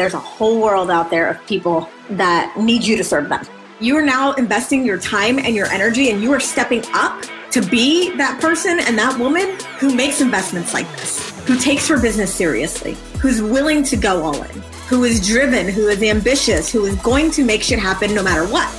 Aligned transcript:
there's 0.00 0.14
a 0.14 0.18
whole 0.18 0.62
world 0.62 0.90
out 0.90 1.10
there 1.10 1.28
of 1.28 1.46
people 1.46 1.86
that 2.08 2.56
need 2.58 2.82
you 2.82 2.96
to 2.96 3.04
serve 3.04 3.28
them. 3.28 3.44
You 3.80 3.98
are 3.98 4.02
now 4.02 4.32
investing 4.32 4.82
your 4.82 4.98
time 4.98 5.38
and 5.38 5.54
your 5.54 5.66
energy, 5.66 6.10
and 6.10 6.22
you 6.22 6.32
are 6.32 6.40
stepping 6.40 6.82
up 6.94 7.22
to 7.50 7.60
be 7.60 8.16
that 8.16 8.40
person 8.40 8.80
and 8.80 8.96
that 8.96 9.18
woman 9.18 9.58
who 9.78 9.94
makes 9.94 10.22
investments 10.22 10.72
like 10.72 10.90
this, 10.96 11.38
who 11.46 11.58
takes 11.58 11.86
her 11.86 12.00
business 12.00 12.34
seriously, 12.34 12.96
who's 13.20 13.42
willing 13.42 13.82
to 13.84 13.96
go 13.98 14.22
all 14.22 14.42
in, 14.42 14.62
who 14.88 15.04
is 15.04 15.26
driven, 15.26 15.68
who 15.68 15.88
is 15.88 16.02
ambitious, 16.02 16.72
who 16.72 16.86
is 16.86 16.96
going 17.02 17.30
to 17.32 17.44
make 17.44 17.62
shit 17.62 17.78
happen 17.78 18.14
no 18.14 18.22
matter 18.22 18.50
what. 18.50 18.72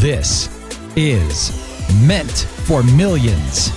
This 0.00 0.48
is 0.94 1.50
Meant 2.06 2.46
for 2.64 2.84
Millions. 2.84 3.72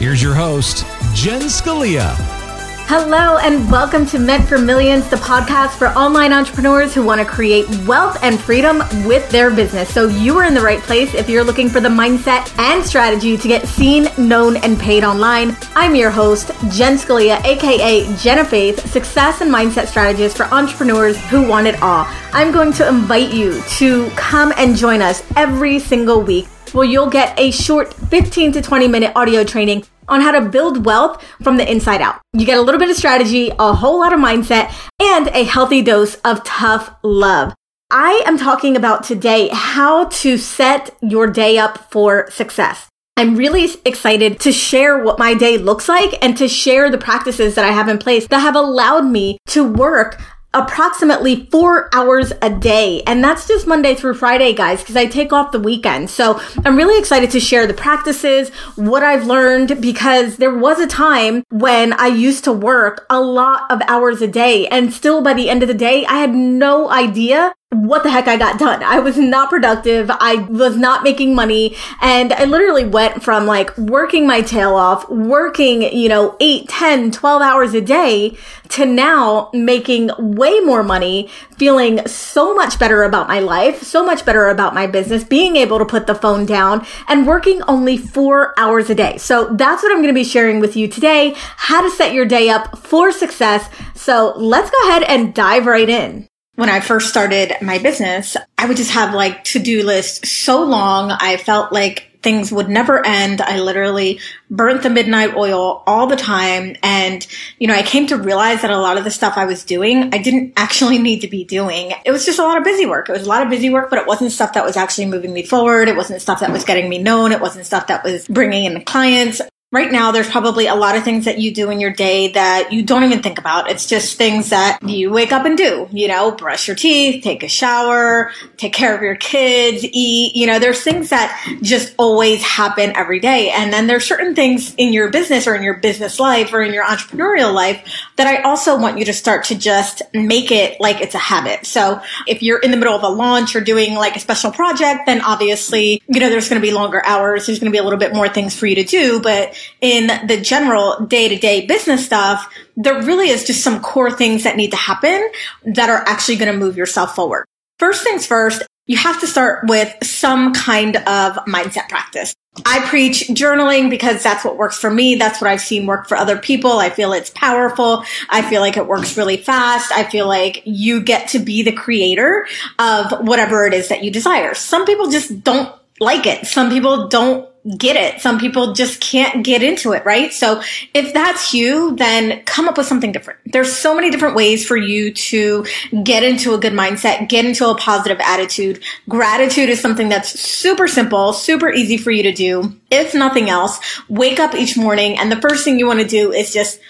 Here's 0.00 0.20
your 0.20 0.34
host, 0.34 0.84
Jen 1.14 1.42
Scalia. 1.42 2.41
Hello, 2.86 3.38
and 3.38 3.70
welcome 3.70 4.04
to 4.06 4.18
Meant 4.18 4.46
for 4.46 4.58
Millions, 4.58 5.08
the 5.08 5.16
podcast 5.16 5.78
for 5.78 5.88
online 5.88 6.32
entrepreneurs 6.32 6.92
who 6.94 7.02
want 7.02 7.20
to 7.20 7.24
create 7.24 7.66
wealth 7.86 8.18
and 8.22 8.38
freedom 8.38 8.78
with 9.06 9.26
their 9.30 9.50
business. 9.50 9.92
So, 9.92 10.08
you 10.08 10.36
are 10.36 10.44
in 10.44 10.52
the 10.52 10.60
right 10.60 10.80
place 10.80 11.14
if 11.14 11.28
you're 11.28 11.42
looking 11.42 11.70
for 11.70 11.80
the 11.80 11.88
mindset 11.88 12.52
and 12.58 12.84
strategy 12.84 13.38
to 13.38 13.48
get 13.48 13.66
seen, 13.66 14.08
known, 14.18 14.56
and 14.58 14.78
paid 14.78 15.04
online. 15.04 15.56
I'm 15.74 15.94
your 15.94 16.10
host, 16.10 16.48
Jen 16.70 16.98
Scalia, 16.98 17.42
aka 17.44 18.14
Jenna 18.16 18.44
Faith, 18.44 18.86
success 18.90 19.40
and 19.40 19.50
mindset 19.50 19.86
strategist 19.86 20.36
for 20.36 20.44
entrepreneurs 20.44 21.18
who 21.30 21.48
want 21.48 21.66
it 21.66 21.80
all. 21.82 22.06
I'm 22.34 22.52
going 22.52 22.72
to 22.74 22.86
invite 22.86 23.32
you 23.32 23.62
to 23.78 24.10
come 24.10 24.52
and 24.58 24.76
join 24.76 25.00
us 25.00 25.22
every 25.34 25.78
single 25.78 26.22
week 26.22 26.46
where 26.72 26.84
you'll 26.84 27.10
get 27.10 27.38
a 27.38 27.50
short 27.50 27.94
15 27.94 28.52
to 28.52 28.62
20 28.62 28.88
minute 28.88 29.12
audio 29.14 29.44
training 29.44 29.84
on 30.12 30.20
how 30.20 30.30
to 30.30 30.48
build 30.48 30.84
wealth 30.84 31.24
from 31.42 31.56
the 31.56 31.68
inside 31.68 32.02
out. 32.02 32.20
You 32.34 32.44
get 32.46 32.58
a 32.58 32.62
little 32.62 32.78
bit 32.78 32.90
of 32.90 32.96
strategy, 32.96 33.50
a 33.58 33.72
whole 33.72 33.98
lot 33.98 34.12
of 34.12 34.20
mindset, 34.20 34.72
and 35.00 35.28
a 35.28 35.44
healthy 35.44 35.82
dose 35.82 36.16
of 36.16 36.44
tough 36.44 36.94
love. 37.02 37.54
I 37.90 38.22
am 38.26 38.38
talking 38.38 38.76
about 38.76 39.04
today 39.04 39.48
how 39.52 40.06
to 40.06 40.36
set 40.36 40.96
your 41.00 41.26
day 41.26 41.58
up 41.58 41.90
for 41.90 42.30
success. 42.30 42.88
I'm 43.16 43.36
really 43.36 43.68
excited 43.84 44.40
to 44.40 44.52
share 44.52 45.02
what 45.02 45.18
my 45.18 45.34
day 45.34 45.58
looks 45.58 45.88
like 45.88 46.14
and 46.24 46.36
to 46.38 46.48
share 46.48 46.90
the 46.90 46.96
practices 46.96 47.54
that 47.54 47.64
I 47.64 47.72
have 47.72 47.88
in 47.88 47.98
place 47.98 48.26
that 48.28 48.40
have 48.40 48.56
allowed 48.56 49.06
me 49.06 49.38
to 49.48 49.62
work 49.62 50.20
approximately 50.54 51.46
four 51.50 51.88
hours 51.94 52.32
a 52.42 52.50
day. 52.50 53.02
And 53.06 53.22
that's 53.22 53.48
just 53.48 53.66
Monday 53.66 53.94
through 53.94 54.14
Friday, 54.14 54.52
guys, 54.52 54.80
because 54.80 54.96
I 54.96 55.06
take 55.06 55.32
off 55.32 55.52
the 55.52 55.60
weekend. 55.60 56.10
So 56.10 56.40
I'm 56.64 56.76
really 56.76 56.98
excited 56.98 57.30
to 57.30 57.40
share 57.40 57.66
the 57.66 57.74
practices, 57.74 58.50
what 58.76 59.02
I've 59.02 59.26
learned, 59.26 59.80
because 59.80 60.36
there 60.36 60.54
was 60.54 60.78
a 60.78 60.86
time 60.86 61.44
when 61.50 61.92
I 61.94 62.08
used 62.08 62.44
to 62.44 62.52
work 62.52 63.06
a 63.08 63.20
lot 63.20 63.70
of 63.70 63.80
hours 63.88 64.20
a 64.22 64.28
day. 64.28 64.66
And 64.68 64.92
still 64.92 65.22
by 65.22 65.32
the 65.34 65.48
end 65.48 65.62
of 65.62 65.68
the 65.68 65.74
day, 65.74 66.04
I 66.06 66.18
had 66.18 66.34
no 66.34 66.90
idea 66.90 67.54
what 67.72 68.02
the 68.02 68.10
heck 68.10 68.28
I 68.28 68.36
got 68.36 68.58
done. 68.58 68.82
I 68.82 68.98
was 68.98 69.16
not 69.16 69.48
productive. 69.48 70.10
I 70.10 70.46
was 70.50 70.76
not 70.76 71.02
making 71.02 71.34
money. 71.34 71.74
And 72.00 72.32
I 72.32 72.44
literally 72.44 72.84
went 72.84 73.22
from 73.22 73.46
like 73.46 73.76
working 73.78 74.26
my 74.26 74.42
tail 74.42 74.76
off, 74.76 75.08
working, 75.08 75.82
you 75.82 76.08
know, 76.08 76.36
8, 76.38 76.68
10, 76.68 77.10
12 77.10 77.42
hours 77.42 77.74
a 77.74 77.80
day 77.80 78.36
to 78.70 78.84
now 78.84 79.50
making 79.52 80.10
way 80.18 80.60
more 80.60 80.82
money, 80.82 81.30
feeling 81.56 82.06
so 82.06 82.54
much 82.54 82.78
better 82.78 83.02
about 83.04 83.28
my 83.28 83.40
life, 83.40 83.82
so 83.82 84.04
much 84.04 84.24
better 84.24 84.48
about 84.48 84.74
my 84.74 84.86
business, 84.86 85.24
being 85.24 85.56
able 85.56 85.78
to 85.78 85.84
put 85.84 86.06
the 86.06 86.14
phone 86.14 86.44
down 86.44 86.86
and 87.08 87.26
working 87.26 87.62
only 87.68 87.96
four 87.96 88.58
hours 88.58 88.90
a 88.90 88.94
day. 88.94 89.16
So 89.16 89.54
that's 89.54 89.82
what 89.82 89.92
I'm 89.92 89.98
going 89.98 90.08
to 90.08 90.14
be 90.14 90.24
sharing 90.24 90.60
with 90.60 90.76
you 90.76 90.88
today, 90.88 91.34
how 91.36 91.82
to 91.82 91.90
set 91.90 92.12
your 92.12 92.26
day 92.26 92.50
up 92.50 92.78
for 92.78 93.12
success. 93.12 93.68
So 93.94 94.34
let's 94.36 94.70
go 94.70 94.88
ahead 94.88 95.04
and 95.04 95.34
dive 95.34 95.66
right 95.66 95.88
in 95.88 96.28
when 96.56 96.68
I 96.68 96.80
first 96.80 97.08
started 97.08 97.54
my 97.62 97.78
business, 97.78 98.36
I 98.58 98.66
would 98.66 98.76
just 98.76 98.92
have 98.92 99.14
like 99.14 99.44
to-do 99.44 99.84
lists 99.84 100.30
so 100.30 100.62
long. 100.62 101.10
I 101.10 101.36
felt 101.36 101.72
like 101.72 102.12
things 102.22 102.52
would 102.52 102.68
never 102.68 103.04
end. 103.04 103.40
I 103.40 103.58
literally 103.58 104.20
burnt 104.48 104.82
the 104.82 104.90
midnight 104.90 105.34
oil 105.34 105.82
all 105.86 106.06
the 106.06 106.16
time. 106.16 106.76
And, 106.82 107.26
you 107.58 107.66
know, 107.66 107.74
I 107.74 107.82
came 107.82 108.06
to 108.08 108.16
realize 108.16 108.62
that 108.62 108.70
a 108.70 108.78
lot 108.78 108.96
of 108.96 109.04
the 109.04 109.10
stuff 109.10 109.36
I 109.36 109.44
was 109.44 109.64
doing, 109.64 110.14
I 110.14 110.18
didn't 110.18 110.52
actually 110.56 110.98
need 110.98 111.20
to 111.20 111.28
be 111.28 111.44
doing. 111.44 111.92
It 112.04 112.12
was 112.12 112.24
just 112.24 112.38
a 112.38 112.42
lot 112.42 112.58
of 112.58 112.64
busy 112.64 112.86
work. 112.86 113.08
It 113.08 113.12
was 113.12 113.26
a 113.26 113.28
lot 113.28 113.42
of 113.42 113.50
busy 113.50 113.70
work, 113.70 113.90
but 113.90 113.98
it 113.98 114.06
wasn't 114.06 114.32
stuff 114.32 114.52
that 114.52 114.64
was 114.64 114.76
actually 114.76 115.06
moving 115.06 115.32
me 115.32 115.44
forward. 115.44 115.88
It 115.88 115.96
wasn't 115.96 116.22
stuff 116.22 116.40
that 116.40 116.52
was 116.52 116.64
getting 116.64 116.88
me 116.88 117.02
known. 117.02 117.32
It 117.32 117.40
wasn't 117.40 117.66
stuff 117.66 117.88
that 117.88 118.04
was 118.04 118.28
bringing 118.28 118.64
in 118.64 118.74
the 118.74 118.84
clients 118.84 119.40
right 119.72 119.90
now 119.90 120.12
there's 120.12 120.28
probably 120.28 120.66
a 120.66 120.74
lot 120.74 120.96
of 120.96 121.02
things 121.02 121.24
that 121.24 121.38
you 121.38 121.52
do 121.52 121.70
in 121.70 121.80
your 121.80 121.90
day 121.90 122.30
that 122.32 122.72
you 122.72 122.82
don't 122.82 123.04
even 123.04 123.22
think 123.22 123.38
about. 123.38 123.70
It's 123.70 123.86
just 123.86 124.18
things 124.18 124.50
that 124.50 124.78
you 124.82 125.10
wake 125.10 125.32
up 125.32 125.46
and 125.46 125.56
do, 125.56 125.88
you 125.90 126.08
know, 126.08 126.30
brush 126.30 126.68
your 126.68 126.76
teeth, 126.76 127.24
take 127.24 127.42
a 127.42 127.48
shower, 127.48 128.30
take 128.58 128.74
care 128.74 128.94
of 128.94 129.00
your 129.00 129.16
kids, 129.16 129.82
eat, 129.82 130.36
you 130.36 130.46
know, 130.46 130.58
there's 130.58 130.82
things 130.82 131.08
that 131.08 131.58
just 131.62 131.94
always 131.96 132.42
happen 132.42 132.94
every 132.94 133.18
day. 133.18 133.48
And 133.50 133.72
then 133.72 133.86
there's 133.86 134.04
certain 134.04 134.34
things 134.34 134.74
in 134.74 134.92
your 134.92 135.10
business 135.10 135.46
or 135.46 135.54
in 135.54 135.62
your 135.62 135.78
business 135.78 136.20
life 136.20 136.52
or 136.52 136.60
in 136.60 136.74
your 136.74 136.84
entrepreneurial 136.84 137.54
life 137.54 137.82
that 138.16 138.26
I 138.26 138.42
also 138.42 138.78
want 138.78 138.98
you 138.98 139.06
to 139.06 139.14
start 139.14 139.44
to 139.44 139.54
just 139.54 140.02
make 140.12 140.52
it 140.52 140.78
like 140.80 141.00
it's 141.00 141.14
a 141.14 141.18
habit. 141.18 141.64
So 141.64 142.02
if 142.26 142.42
you're 142.42 142.58
in 142.58 142.72
the 142.72 142.76
middle 142.76 142.94
of 142.94 143.02
a 143.02 143.08
launch 143.08 143.56
or 143.56 143.62
doing 143.62 143.94
like 143.94 144.16
a 144.16 144.20
special 144.20 144.52
project, 144.52 145.06
then 145.06 145.22
obviously, 145.22 146.02
you 146.08 146.20
know, 146.20 146.28
there's 146.28 146.50
going 146.50 146.60
to 146.60 146.66
be 146.66 146.74
longer 146.74 147.02
hours. 147.06 147.46
There's 147.46 147.58
going 147.58 147.72
to 147.72 147.74
be 147.74 147.80
a 147.80 147.82
little 147.82 147.98
bit 147.98 148.14
more 148.14 148.28
things 148.28 148.54
for 148.54 148.66
you 148.66 148.74
to 148.74 148.84
do, 148.84 149.18
but 149.22 149.56
in 149.80 150.26
the 150.26 150.40
general 150.40 151.04
day 151.06 151.28
to 151.28 151.36
day 151.36 151.66
business 151.66 152.04
stuff, 152.04 152.52
there 152.76 153.02
really 153.02 153.28
is 153.28 153.44
just 153.44 153.62
some 153.62 153.80
core 153.80 154.10
things 154.10 154.44
that 154.44 154.56
need 154.56 154.70
to 154.70 154.76
happen 154.76 155.30
that 155.64 155.90
are 155.90 156.02
actually 156.06 156.36
going 156.36 156.52
to 156.52 156.58
move 156.58 156.76
yourself 156.76 157.14
forward. 157.14 157.46
First 157.78 158.04
things 158.04 158.26
first, 158.26 158.62
you 158.86 158.96
have 158.96 159.20
to 159.20 159.26
start 159.26 159.68
with 159.68 159.94
some 160.02 160.52
kind 160.52 160.96
of 160.96 161.36
mindset 161.46 161.88
practice. 161.88 162.34
I 162.66 162.80
preach 162.86 163.28
journaling 163.28 163.88
because 163.88 164.22
that's 164.22 164.44
what 164.44 164.58
works 164.58 164.76
for 164.78 164.90
me. 164.90 165.14
That's 165.14 165.40
what 165.40 165.48
I've 165.48 165.60
seen 165.60 165.86
work 165.86 166.06
for 166.06 166.16
other 166.16 166.36
people. 166.36 166.72
I 166.72 166.90
feel 166.90 167.14
it's 167.14 167.30
powerful. 167.30 168.04
I 168.28 168.42
feel 168.42 168.60
like 168.60 168.76
it 168.76 168.86
works 168.86 169.16
really 169.16 169.38
fast. 169.38 169.90
I 169.90 170.04
feel 170.04 170.26
like 170.26 170.62
you 170.66 171.00
get 171.02 171.28
to 171.28 171.38
be 171.38 171.62
the 171.62 171.72
creator 171.72 172.46
of 172.78 173.26
whatever 173.26 173.66
it 173.66 173.72
is 173.72 173.88
that 173.88 174.04
you 174.04 174.10
desire. 174.10 174.54
Some 174.54 174.84
people 174.84 175.10
just 175.10 175.42
don't 175.42 175.74
like 175.98 176.26
it. 176.26 176.46
Some 176.46 176.68
people 176.68 177.08
don't 177.08 177.48
get 177.78 177.94
it. 177.96 178.20
Some 178.20 178.40
people 178.40 178.72
just 178.72 179.00
can't 179.00 179.44
get 179.44 179.62
into 179.62 179.92
it, 179.92 180.04
right? 180.04 180.32
So 180.32 180.62
if 180.94 181.14
that's 181.14 181.54
you, 181.54 181.94
then 181.96 182.42
come 182.44 182.68
up 182.68 182.76
with 182.76 182.86
something 182.86 183.12
different. 183.12 183.38
There's 183.46 183.72
so 183.72 183.94
many 183.94 184.10
different 184.10 184.34
ways 184.34 184.66
for 184.66 184.76
you 184.76 185.12
to 185.14 185.64
get 186.02 186.24
into 186.24 186.54
a 186.54 186.58
good 186.58 186.72
mindset, 186.72 187.28
get 187.28 187.44
into 187.44 187.68
a 187.68 187.76
positive 187.76 188.18
attitude. 188.20 188.82
Gratitude 189.08 189.68
is 189.68 189.80
something 189.80 190.08
that's 190.08 190.40
super 190.40 190.88
simple, 190.88 191.32
super 191.32 191.70
easy 191.70 191.96
for 191.96 192.10
you 192.10 192.24
to 192.24 192.32
do. 192.32 192.76
If 192.90 193.14
nothing 193.14 193.48
else, 193.48 193.78
wake 194.08 194.40
up 194.40 194.54
each 194.54 194.76
morning 194.76 195.18
and 195.18 195.30
the 195.30 195.40
first 195.40 195.64
thing 195.64 195.78
you 195.78 195.86
want 195.86 196.00
to 196.00 196.06
do 196.06 196.32
is 196.32 196.52
just 196.52 196.80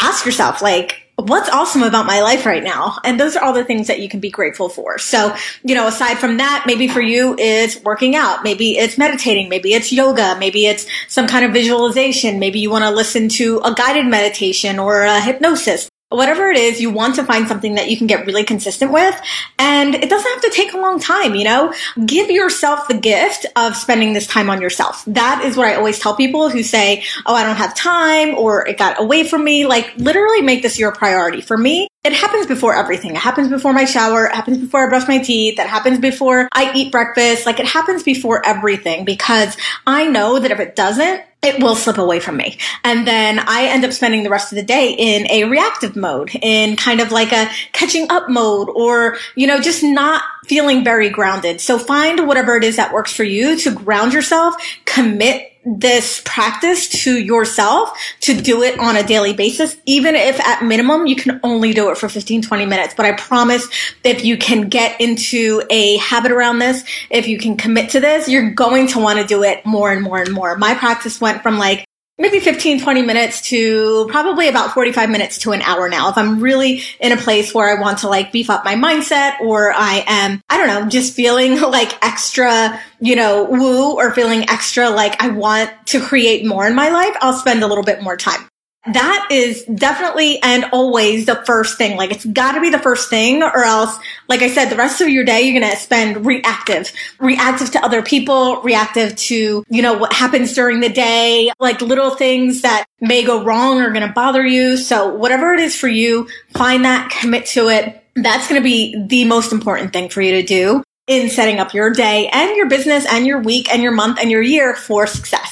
ask 0.00 0.24
yourself, 0.24 0.62
like, 0.62 1.01
what's 1.16 1.48
awesome 1.50 1.82
about 1.82 2.06
my 2.06 2.20
life 2.20 2.46
right 2.46 2.62
now? 2.62 2.98
And 3.04 3.20
those 3.20 3.36
are 3.36 3.44
all 3.44 3.52
the 3.52 3.64
things 3.64 3.86
that 3.86 4.00
you 4.00 4.08
can 4.08 4.20
be 4.20 4.30
grateful 4.30 4.68
for. 4.68 4.98
So, 4.98 5.34
you 5.62 5.74
know, 5.74 5.86
aside 5.86 6.18
from 6.18 6.38
that, 6.38 6.64
maybe 6.66 6.88
for 6.88 7.00
you 7.00 7.36
it's 7.38 7.82
working 7.82 8.16
out. 8.16 8.44
Maybe 8.44 8.78
it's 8.78 8.98
meditating. 8.98 9.48
Maybe 9.48 9.74
it's 9.74 9.92
yoga. 9.92 10.36
Maybe 10.38 10.66
it's 10.66 10.86
some 11.08 11.26
kind 11.26 11.44
of 11.44 11.52
visualization. 11.52 12.38
Maybe 12.38 12.60
you 12.60 12.70
want 12.70 12.84
to 12.84 12.90
listen 12.90 13.28
to 13.30 13.60
a 13.64 13.74
guided 13.74 14.06
meditation 14.06 14.78
or 14.78 15.02
a 15.02 15.20
hypnosis 15.20 15.88
whatever 16.16 16.48
it 16.48 16.56
is, 16.56 16.80
you 16.80 16.90
want 16.90 17.16
to 17.16 17.24
find 17.24 17.48
something 17.48 17.74
that 17.74 17.90
you 17.90 17.96
can 17.96 18.06
get 18.06 18.26
really 18.26 18.44
consistent 18.44 18.92
with. 18.92 19.18
And 19.58 19.94
it 19.94 20.08
doesn't 20.08 20.30
have 20.30 20.42
to 20.42 20.50
take 20.50 20.72
a 20.72 20.78
long 20.78 21.00
time, 21.00 21.34
you 21.34 21.44
know? 21.44 21.72
Give 22.04 22.30
yourself 22.30 22.88
the 22.88 22.94
gift 22.94 23.46
of 23.56 23.76
spending 23.76 24.12
this 24.12 24.26
time 24.26 24.50
on 24.50 24.60
yourself. 24.60 25.04
That 25.06 25.44
is 25.44 25.56
what 25.56 25.68
I 25.68 25.74
always 25.74 25.98
tell 25.98 26.16
people 26.16 26.48
who 26.48 26.62
say, 26.62 27.04
Oh, 27.26 27.34
I 27.34 27.44
don't 27.44 27.56
have 27.56 27.74
time 27.74 28.34
or 28.34 28.66
it 28.66 28.78
got 28.78 29.00
away 29.00 29.26
from 29.26 29.44
me. 29.44 29.66
Like 29.66 29.92
literally 29.96 30.42
make 30.42 30.62
this 30.62 30.78
your 30.78 30.92
priority. 30.92 31.40
For 31.40 31.56
me, 31.56 31.88
it 32.04 32.12
happens 32.12 32.46
before 32.46 32.74
everything. 32.74 33.12
It 33.12 33.18
happens 33.18 33.48
before 33.48 33.72
my 33.72 33.84
shower. 33.84 34.26
It 34.26 34.34
happens 34.34 34.58
before 34.58 34.86
I 34.86 34.88
brush 34.88 35.06
my 35.06 35.18
teeth. 35.18 35.58
It 35.58 35.66
happens 35.66 36.00
before 36.00 36.48
I 36.52 36.72
eat 36.74 36.90
breakfast. 36.90 37.46
Like 37.46 37.60
it 37.60 37.66
happens 37.66 38.02
before 38.02 38.44
everything 38.44 39.04
because 39.04 39.56
I 39.86 40.08
know 40.08 40.40
that 40.40 40.50
if 40.50 40.58
it 40.58 40.74
doesn't, 40.74 41.22
it 41.42 41.60
will 41.60 41.74
slip 41.74 41.98
away 41.98 42.20
from 42.20 42.36
me. 42.36 42.56
And 42.84 43.06
then 43.06 43.40
I 43.40 43.66
end 43.66 43.84
up 43.84 43.92
spending 43.92 44.22
the 44.22 44.30
rest 44.30 44.52
of 44.52 44.56
the 44.56 44.62
day 44.62 44.94
in 44.96 45.28
a 45.28 45.44
reactive 45.44 45.96
mode, 45.96 46.30
in 46.40 46.76
kind 46.76 47.00
of 47.00 47.10
like 47.10 47.32
a 47.32 47.50
catching 47.72 48.06
up 48.10 48.28
mode 48.28 48.68
or, 48.74 49.16
you 49.34 49.48
know, 49.48 49.60
just 49.60 49.82
not 49.82 50.22
feeling 50.44 50.84
very 50.84 51.10
grounded. 51.10 51.60
So 51.60 51.78
find 51.78 52.26
whatever 52.28 52.56
it 52.56 52.64
is 52.64 52.76
that 52.76 52.92
works 52.92 53.12
for 53.12 53.24
you 53.24 53.56
to 53.58 53.72
ground 53.72 54.12
yourself, 54.12 54.54
commit 54.84 55.51
this 55.64 56.20
practice 56.24 56.88
to 56.88 57.18
yourself 57.18 57.96
to 58.20 58.40
do 58.40 58.62
it 58.62 58.78
on 58.78 58.96
a 58.96 59.02
daily 59.02 59.32
basis, 59.32 59.76
even 59.86 60.14
if 60.14 60.40
at 60.40 60.62
minimum 60.62 61.06
you 61.06 61.16
can 61.16 61.40
only 61.42 61.72
do 61.72 61.90
it 61.90 61.98
for 61.98 62.08
15, 62.08 62.42
20 62.42 62.66
minutes. 62.66 62.94
But 62.94 63.06
I 63.06 63.12
promise 63.12 63.68
if 64.04 64.24
you 64.24 64.36
can 64.36 64.68
get 64.68 65.00
into 65.00 65.62
a 65.70 65.96
habit 65.98 66.32
around 66.32 66.58
this, 66.58 66.84
if 67.10 67.28
you 67.28 67.38
can 67.38 67.56
commit 67.56 67.90
to 67.90 68.00
this, 68.00 68.28
you're 68.28 68.50
going 68.50 68.88
to 68.88 68.98
want 68.98 69.20
to 69.20 69.26
do 69.26 69.42
it 69.42 69.64
more 69.64 69.92
and 69.92 70.02
more 70.02 70.20
and 70.20 70.32
more. 70.32 70.56
My 70.56 70.74
practice 70.74 71.20
went 71.20 71.42
from 71.42 71.58
like 71.58 71.84
maybe 72.18 72.38
15, 72.38 72.80
20 72.80 73.02
minutes 73.02 73.40
to 73.48 74.06
probably 74.10 74.48
about 74.48 74.74
45 74.74 75.10
minutes 75.10 75.38
to 75.38 75.52
an 75.52 75.62
hour 75.62 75.88
now. 75.88 76.08
If 76.10 76.18
I'm 76.18 76.40
really 76.40 76.82
in 77.00 77.12
a 77.12 77.16
place 77.16 77.54
where 77.54 77.76
I 77.76 77.80
want 77.80 77.98
to 77.98 78.08
like 78.08 78.32
beef 78.32 78.50
up 78.50 78.64
my 78.64 78.74
mindset 78.74 79.40
or 79.40 79.72
I 79.72 80.04
am, 80.06 80.40
I 80.48 80.58
don't 80.58 80.68
know, 80.68 80.88
just 80.88 81.14
feeling 81.14 81.60
like 81.60 81.92
extra, 82.04 82.80
you 83.00 83.16
know, 83.16 83.44
woo 83.44 83.94
or 83.94 84.12
feeling 84.12 84.48
extra 84.48 84.90
like 84.90 85.22
I 85.22 85.28
want 85.28 85.70
to 85.86 86.00
create 86.00 86.46
more 86.46 86.66
in 86.66 86.74
my 86.74 86.90
life, 86.90 87.16
I'll 87.20 87.32
spend 87.32 87.62
a 87.62 87.66
little 87.66 87.84
bit 87.84 88.02
more 88.02 88.16
time. 88.16 88.48
That 88.86 89.28
is 89.30 89.64
definitely 89.64 90.42
and 90.42 90.64
always 90.72 91.26
the 91.26 91.36
first 91.46 91.78
thing. 91.78 91.96
Like 91.96 92.10
it's 92.10 92.24
gotta 92.24 92.60
be 92.60 92.70
the 92.70 92.80
first 92.80 93.08
thing 93.08 93.42
or 93.42 93.64
else, 93.64 93.96
like 94.28 94.42
I 94.42 94.48
said, 94.48 94.70
the 94.70 94.76
rest 94.76 95.00
of 95.00 95.08
your 95.08 95.24
day, 95.24 95.42
you're 95.42 95.60
going 95.60 95.70
to 95.70 95.78
spend 95.78 96.26
reactive, 96.26 96.90
reactive 97.20 97.70
to 97.72 97.84
other 97.84 98.02
people, 98.02 98.62
reactive 98.62 99.14
to, 99.16 99.64
you 99.68 99.82
know, 99.82 99.94
what 99.94 100.12
happens 100.12 100.54
during 100.54 100.80
the 100.80 100.88
day, 100.88 101.50
like 101.60 101.80
little 101.80 102.10
things 102.10 102.62
that 102.62 102.86
may 103.00 103.22
go 103.22 103.44
wrong 103.44 103.80
are 103.80 103.90
going 103.90 104.06
to 104.06 104.12
bother 104.12 104.44
you. 104.44 104.76
So 104.76 105.14
whatever 105.14 105.52
it 105.52 105.60
is 105.60 105.76
for 105.76 105.88
you, 105.88 106.28
find 106.54 106.84
that, 106.84 107.10
commit 107.10 107.46
to 107.46 107.68
it. 107.68 108.02
That's 108.16 108.48
going 108.48 108.60
to 108.60 108.64
be 108.64 109.06
the 109.06 109.26
most 109.26 109.52
important 109.52 109.92
thing 109.92 110.08
for 110.08 110.22
you 110.22 110.32
to 110.32 110.42
do 110.42 110.82
in 111.06 111.28
setting 111.28 111.58
up 111.58 111.74
your 111.74 111.90
day 111.90 112.28
and 112.32 112.56
your 112.56 112.68
business 112.68 113.04
and 113.10 113.26
your 113.26 113.40
week 113.40 113.70
and 113.70 113.82
your 113.82 113.92
month 113.92 114.18
and 114.18 114.30
your 114.30 114.42
year 114.42 114.74
for 114.74 115.06
success. 115.06 115.51